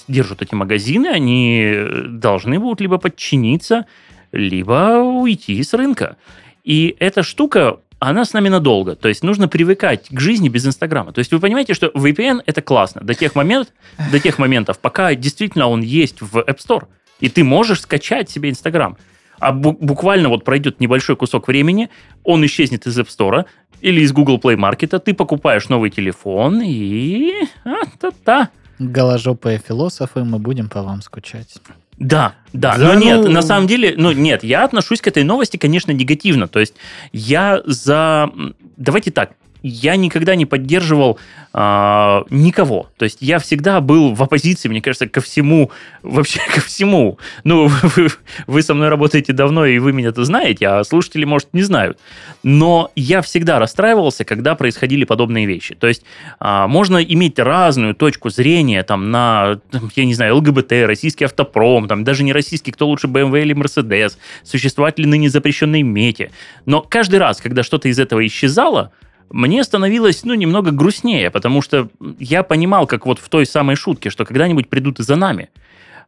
[0.07, 1.75] держат эти магазины, они
[2.07, 3.85] должны будут либо подчиниться,
[4.31, 6.17] либо уйти с рынка.
[6.63, 8.95] И эта штука, она с нами надолго.
[8.95, 11.11] То есть нужно привыкать к жизни без Инстаграма.
[11.11, 13.73] То есть вы понимаете, что VPN это классно до тех, момент,
[14.11, 16.87] до тех моментов, пока действительно он есть в App Store.
[17.19, 18.97] И ты можешь скачать себе Инстаграм.
[19.39, 21.89] А буквально вот пройдет небольшой кусок времени,
[22.23, 23.45] он исчезнет из App Store,
[23.81, 27.47] или из Google Play Market, ты покупаешь новый телефон и...
[27.63, 28.49] А-та-та.
[28.79, 31.57] Голожопые философы, мы будем по вам скучать.
[31.99, 32.99] Да, да, да но ну...
[32.99, 36.47] нет, на самом деле, ну нет, я отношусь к этой новости, конечно, негативно.
[36.47, 36.73] То есть
[37.11, 38.31] я за...
[38.77, 41.19] Давайте так, я никогда не поддерживал
[41.53, 41.59] э,
[42.29, 42.89] никого.
[42.97, 47.19] То есть я всегда был в оппозиции, мне кажется, ко всему, вообще ко всему.
[47.43, 48.09] Ну, вы,
[48.47, 51.99] вы со мной работаете давно, и вы меня-то знаете, а слушатели, может, не знают.
[52.43, 55.75] Но я всегда расстраивался, когда происходили подобные вещи.
[55.75, 56.03] То есть
[56.39, 59.59] э, можно иметь разную точку зрения там, на,
[59.95, 64.13] я не знаю, ЛГБТ, российский автопром, там, даже не российский, кто лучше, BMW или Mercedes,
[64.43, 66.29] существовать ли ныне запрещенные мети.
[66.65, 68.91] Но каждый раз, когда что-то из этого исчезало,
[69.29, 74.09] мне становилось, ну, немного грустнее, потому что я понимал, как вот в той самой шутке,
[74.09, 75.49] что когда-нибудь придут и за нами.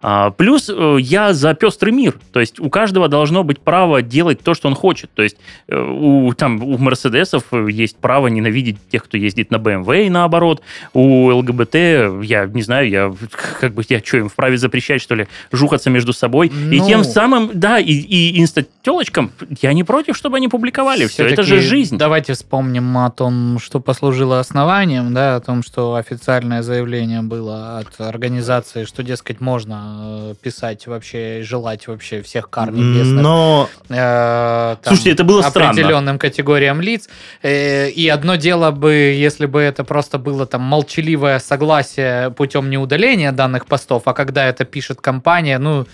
[0.02, 2.16] А, плюс э, я за пестрый мир.
[2.32, 5.12] То есть у каждого должно быть право делать то, что он хочет.
[5.14, 5.38] То есть
[5.68, 10.62] э, у, там, у Мерседесов есть право ненавидеть тех, кто ездит на BMW и наоборот.
[10.94, 11.76] У ЛГБТ,
[12.24, 13.14] я не знаю, я
[13.60, 16.52] как бы, я что, им вправе запрещать, что ли, жухаться между собой.
[16.54, 16.72] Ну...
[16.72, 19.32] И тем самым, да, и, и инста-телочкам
[19.62, 21.28] я не против, чтобы они публиковали все.
[21.28, 21.98] Это же жизнь.
[21.98, 28.02] Давайте вспомним о том, что послужило основанием, да, о том, что официальное заявление было от
[28.02, 33.22] организации, что, дескать, можно Э, писать вообще, желать вообще всех кар небесных.
[33.22, 33.70] Но...
[33.90, 36.20] Э, там, Слушайте, это было определенным странно.
[36.20, 37.10] категориям лиц.
[37.42, 43.32] Э, и одно дело бы, если бы это просто было там молчаливое согласие путем неудаления
[43.32, 45.86] данных постов, а когда это пишет компания, ну...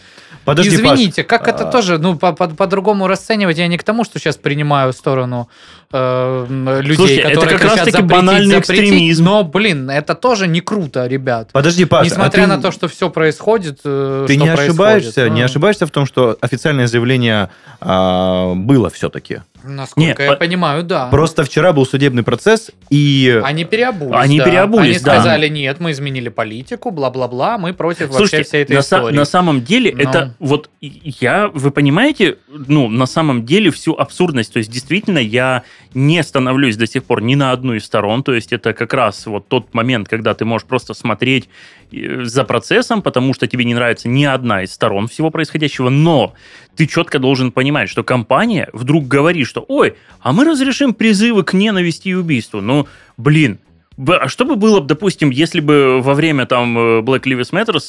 [0.46, 1.52] Подожди, Извините, Паш, как а...
[1.52, 5.50] это тоже, ну, по-другому по, по расценивать, я не к тому, что сейчас принимаю сторону
[5.92, 6.46] э,
[6.82, 9.24] людей, Слушайте, которые это как раз таки банальный запретить, экстремизм.
[9.26, 11.50] Но, блин, это тоже не круто, ребят.
[11.54, 12.56] Подожди, Паш, а Несмотря а ты...
[12.56, 15.36] на то, что все происходит, э, Ты не ошибаешься, ну...
[15.36, 19.42] не ошибаешься в том, что официальное заявление а, было все-таки?
[19.64, 20.36] Насколько Нет, я по...
[20.38, 21.08] понимаю, да.
[21.08, 23.42] Просто вчера был судебный процесс, и...
[23.44, 24.46] Они переобулись, Они да.
[24.46, 25.14] переобулись, Они да.
[25.14, 29.16] сказали, нет, мы изменили политику, бла-бла-бла, мы против Слушайте, вообще всей этой на истории.
[29.16, 30.02] на самом деле, Но...
[30.02, 35.64] это вот я, вы понимаете, ну, на самом деле всю абсурдность, то есть действительно я
[35.94, 39.26] не становлюсь до сих пор ни на одну из сторон, то есть это как раз
[39.26, 41.50] вот тот момент, когда ты можешь просто смотреть
[41.92, 46.34] э, за процессом, потому что тебе не нравится ни одна из сторон всего происходящего, но
[46.76, 51.54] ты четко должен понимать, что компания вдруг говорит, что «Ой, а мы разрешим призывы к
[51.54, 52.62] ненависти и убийству».
[52.62, 53.60] Ну, блин,
[54.06, 57.80] А что бы было, бы, допустим, если бы во время там э, Black Lives Matter,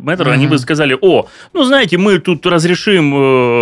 [0.00, 0.52] Matter они Мгм.
[0.52, 3.14] бы сказали, о, ну знаете, мы тут разрешим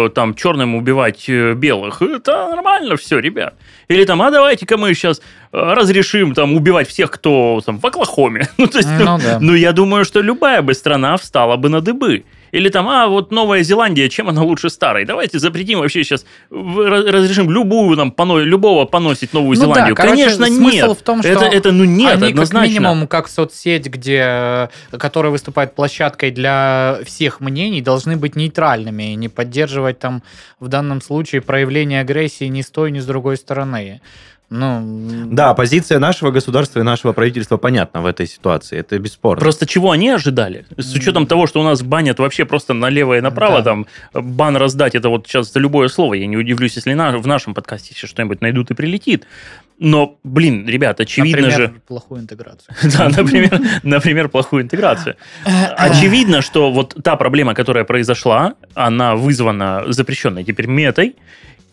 [0.06, 3.54] э, там черным убивать э, белых, это нормально все, ребят.
[3.88, 8.48] Или там, а давайте-ка мы сейчас разрешим там убивать всех, кто там в Оклахоме.
[8.58, 9.38] Ну, то есть, ну, Ну да.
[9.40, 12.24] ну, я думаю, что любая бы страна встала бы на дыбы.
[12.52, 15.04] Или там, а, вот Новая Зеландия, чем она лучше старой?
[15.04, 19.96] Давайте запретим вообще сейчас, разрешим любую там, поно- любого поносить Новую Ну да, Зеландию.
[19.96, 20.98] короче, Конечно, смысл нет.
[20.98, 22.60] в том, что это, это, ну, нет, Они однозначно.
[22.60, 24.20] как минимум, как соцсеть, где,
[24.92, 30.22] э, которая выступает площадкой для всех мнений, должны быть нейтральными и не поддерживать там
[30.60, 34.00] в данном случае проявление агрессии ни с той, ни с другой стороны.
[34.48, 38.78] Ну, Да, позиция нашего государства и нашего правительства понятна в этой ситуации.
[38.78, 39.40] Это бесспорно.
[39.40, 40.66] Просто чего они ожидали?
[40.76, 43.62] С учетом того, что у нас банят вообще просто налево и направо, Да.
[43.64, 46.14] там бан раздать, это вот сейчас за любое слово.
[46.14, 49.26] Я не удивлюсь, если на- в нашем подкасте еще что-нибудь найдут и прилетит.
[49.78, 51.74] Но, блин, ребят, очевидно например, же...
[51.86, 52.74] плохую интеграцию.
[52.96, 55.16] Да, например, например, плохую интеграцию.
[55.76, 61.16] Очевидно, что вот та проблема, которая произошла, она вызвана запрещенной теперь метой,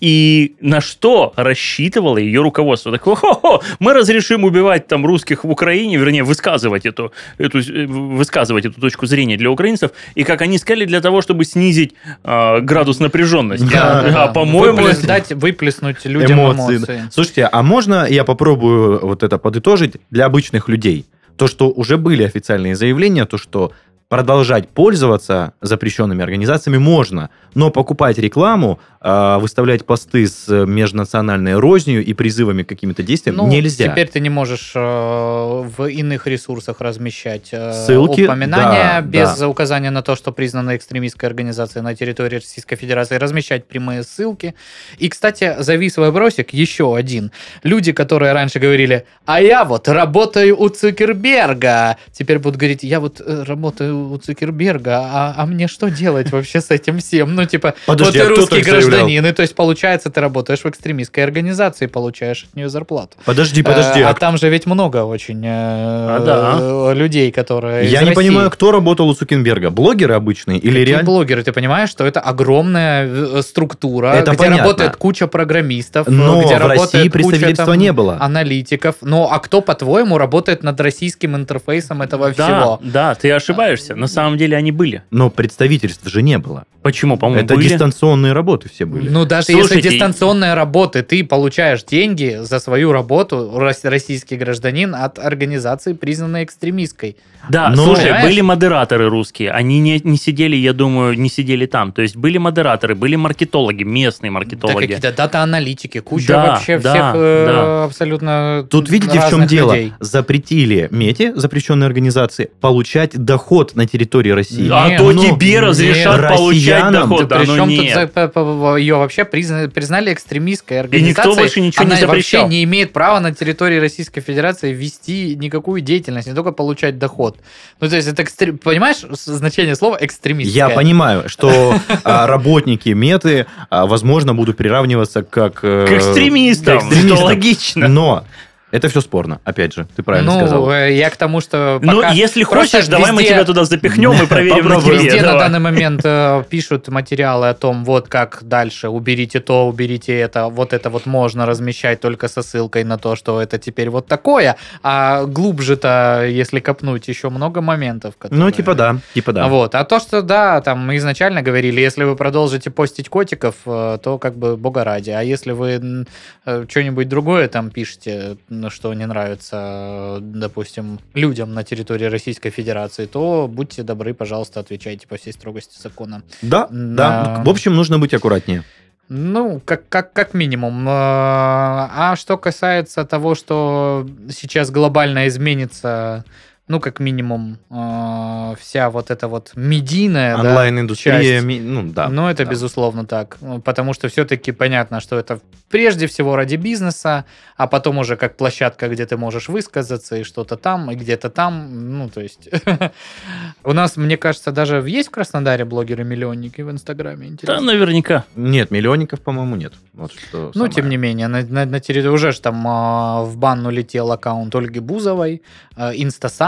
[0.03, 2.91] и на что рассчитывало ее руководство?
[2.91, 8.65] Так, хо-хо, мы разрешим убивать там русских в Украине, вернее, высказывать эту, эту, э, высказывать
[8.65, 11.93] эту точку зрения для украинцев, и как они сказали, для того, чтобы снизить
[12.25, 13.69] э, градус напряженности.
[13.71, 14.23] Да, а, да.
[14.25, 16.77] а, по-моему, Выплес- дать выплеснуть людям эмоции.
[16.79, 17.03] эмоции.
[17.09, 21.05] Слушайте, а можно я попробую вот это подытожить для обычных людей?
[21.37, 23.71] То, что уже были официальные заявления, то, что
[24.13, 32.13] продолжать пользоваться запрещенными организациями можно, но покупать рекламу, выставлять посты с э, межнациональной рознью и
[32.13, 33.89] призывами к каким-то действиям Ну, нельзя.
[33.89, 39.49] Теперь ты не можешь э, в иных ресурсах размещать э, Ссылки, упоминания да, без да.
[39.49, 44.55] указания на то, что признана экстремистской организацией на территории Российской Федерации, размещать прямые ссылки.
[44.99, 47.33] И, кстати, завис вопросик еще один.
[47.63, 53.19] Люди, которые раньше говорили, а я вот работаю у Цукерберга, теперь будут говорить, я вот
[53.19, 57.35] работаю у Цукерберга, а, а мне что делать вообще с этим всем?
[57.35, 58.92] Ну, типа, Подожди, вот а русский заявлял?
[58.95, 63.17] Гражданин, и то есть, получается, ты работаешь в экстремистской организации, получаешь от нее зарплату.
[63.25, 63.99] Подожди, подожди.
[64.01, 68.15] Э, а А там же ведь много очень А, э, людей, которые Я не России.
[68.15, 69.69] понимаю, кто работал у Цукенберга?
[69.69, 71.05] Блогеры обычные или Какие реально?
[71.05, 74.57] блогеры, ты понимаешь, что это огромная э, структура, Это где понятно.
[74.63, 78.17] работает куча программистов, э, Но где в работает России куча, представительства там, не было.
[78.19, 78.95] аналитиков.
[79.01, 82.79] Ну, а кто, по-твоему, работает над российским интерфейсом этого да, всего?
[82.83, 83.95] да, ты ошибаешься.
[83.95, 85.03] На самом деле они были.
[85.11, 86.65] Но представительств же не было.
[86.81, 87.69] Почему, по-моему, Это были?
[87.69, 89.09] дистанционные работы все были.
[89.09, 94.93] Ну, даже Слушайте, если дистанционная работа, ты получаешь деньги за свою работу, рос- российский гражданин,
[94.95, 97.17] от организации, признанной экстремистской.
[97.49, 98.25] Да, Но- слушай, Понимаешь?
[98.25, 101.91] были модераторы русские, они не, не сидели, я думаю, не сидели там.
[101.91, 104.85] То есть были модераторы, были маркетологи, местные Да, маркетологи.
[104.87, 107.83] какие-то дата-аналитики, куча Да, вообще да, всех э, да.
[107.83, 109.73] абсолютно Тут видите, в чем дело?
[109.73, 109.93] людей.
[109.99, 114.69] Запретили Мете, запрещенной организации, получать доход на территории России.
[114.71, 117.93] а Не, то ну, тебе разрешат нет, получать россиянам- доход, да, ну Причем нет.
[117.93, 118.33] тут
[118.77, 121.09] ее вообще призна- признали экстремистской организацией.
[121.29, 122.41] никто больше ничего не Она запрещал.
[122.43, 127.37] вообще не имеет права на территории Российской Федерации вести никакую деятельность, не только получать доход.
[127.79, 130.69] Ну, то есть, это экстре- понимаешь значение слова экстремистская?
[130.69, 135.59] Я понимаю, что а, работники Меты, а, возможно, будут приравниваться как...
[135.63, 137.17] э, К экстремистам, к экстремистам.
[137.17, 137.87] что логично.
[137.87, 138.25] Но
[138.73, 140.71] это все спорно, опять же, ты правильно ну, сказал.
[140.71, 144.25] э, я к тому, что Ну, если хочешь, давай мы везде- тебя туда запихнем и
[144.25, 144.95] проверим на тебе.
[144.95, 150.17] Везде на данный момент э, пишут материалы о том, вот как дальше, уберите то, уберите
[150.17, 154.07] это, вот это вот можно размещать только со ссылкой на то, что это теперь вот
[154.07, 158.15] такое, а глубже-то, если копнуть, еще много моментов.
[158.23, 159.47] Ну, которые- типа да, типа да.
[159.49, 159.75] Вот.
[159.75, 164.17] А то, что да, там мы изначально говорили, если вы продолжите постить котиков, э, то
[164.17, 165.11] как бы бога ради.
[165.11, 166.05] А если вы
[166.45, 172.49] э, что-нибудь другое там пишете, ну, что не нравится, э, допустим, людям на территории Российской
[172.49, 176.23] Федерации, то будьте добры, пожалуйста, отвечайте по всей строгости закона.
[176.41, 177.23] Да, да.
[177.37, 177.43] Да.
[177.45, 178.63] В общем, нужно быть аккуратнее.
[179.09, 180.87] Ну, как, как, как минимум.
[180.87, 186.23] Э, А что касается того, что сейчас глобально изменится,
[186.67, 191.45] ну, как минимум, э, вся вот эта вот медийная, да, Онлайн-индустрия, часть.
[191.45, 192.07] ми- ну да.
[192.09, 192.51] Ну, это да.
[192.51, 193.37] безусловно так.
[193.41, 195.39] Ну, Потому что все-таки понятно, что это
[195.69, 197.25] прежде всего ради бизнеса,
[197.57, 201.97] а потом уже как площадка, где ты можешь высказаться и что-то там, и где-то там.
[201.97, 202.47] Ну, то есть...
[203.63, 207.27] У нас, мне кажется, даже есть в Краснодаре блогеры-миллионники в Инстаграме.
[207.27, 207.61] Да, Интересно.
[207.65, 208.23] наверняка.
[208.35, 209.73] Нет, миллионников, по-моему, нет.
[209.93, 210.71] Вот что Ну, самое.
[210.71, 214.53] тем не менее, на, на- на территории уже ж там а, в бан улетел аккаунт
[214.55, 215.41] Ольги Бузовой,
[215.75, 215.91] а,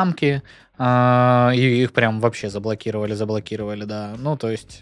[0.05, 0.41] инстасамки,
[0.77, 4.09] А, И их прям вообще заблокировали, заблокировали, да.
[4.17, 4.81] Ну, то есть...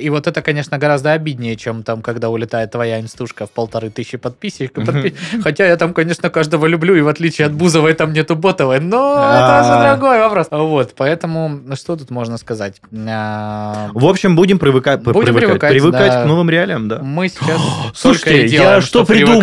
[0.00, 4.16] И вот это, конечно, гораздо обиднее, чем там, когда улетает твоя инстушка в полторы тысячи
[4.16, 4.84] подписчиков.
[4.84, 8.80] подпи- Хотя я там, конечно, каждого люблю, и в отличие от Бузовой там нету Ботовой,
[8.80, 9.94] но это уже А.
[9.94, 10.48] другой вопрос.
[10.50, 12.80] Вот, поэтому, ну, что тут можно сказать?
[13.06, 16.98] А, В общем, будем привыкать, привыкать, к новым реалиям, да.
[17.02, 17.60] Мы сейчас
[17.94, 19.40] Слушайте, я что придумал?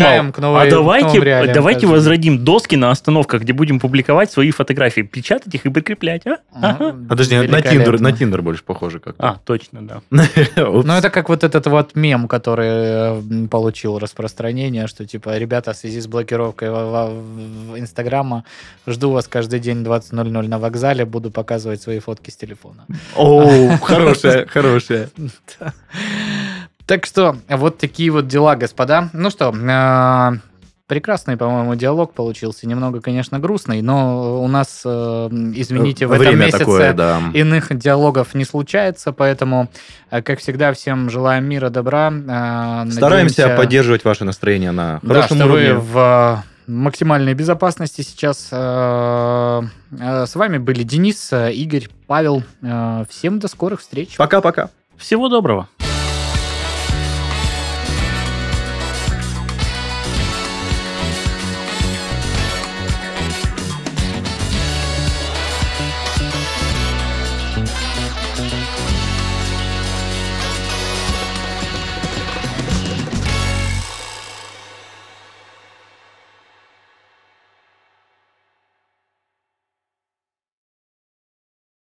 [1.51, 6.27] а давайте, возродим доски на остановках, где будем публиковать свои фотографии, печатать их и прикреплять,
[6.27, 6.39] а?
[6.53, 6.95] Ага.
[7.09, 7.61] Подожди, на.
[7.61, 9.29] Тиндер, на Тиндер больше похоже как-то.
[9.29, 10.01] А, точно, да.
[10.55, 15.77] Ну, это как вот этот вот мем, который э, получил распространение, что типа, ребята, в
[15.77, 16.69] связи с блокировкой
[17.79, 18.43] Инстаграма,
[18.87, 22.85] жду вас каждый день 20.00 на вокзале, буду показывать свои фотки с телефона.
[23.15, 25.09] О, хорошая, хорошая.
[26.85, 29.09] Так что, вот такие вот дела, господа.
[29.13, 30.39] Ну что, э,
[30.87, 32.67] прекрасный, по-моему, диалог получился.
[32.67, 37.21] Немного, конечно, грустный, но у нас, э, извините, в этом Время месяце такое, да.
[37.33, 39.69] иных диалогов не случается, поэтому,
[40.11, 42.09] э, как всегда, всем желаем мира, добра.
[42.11, 45.73] э, Стараемся надеемся- поддерживать ваше настроение на Да, хорошем что уровне.
[45.73, 48.49] вы в максимальной безопасности сейчас.
[48.49, 52.43] С вами были Денис, Игорь, Павел.
[53.09, 54.17] Всем до скорых встреч.
[54.17, 54.69] Пока-пока.
[54.97, 55.67] Всего доброго.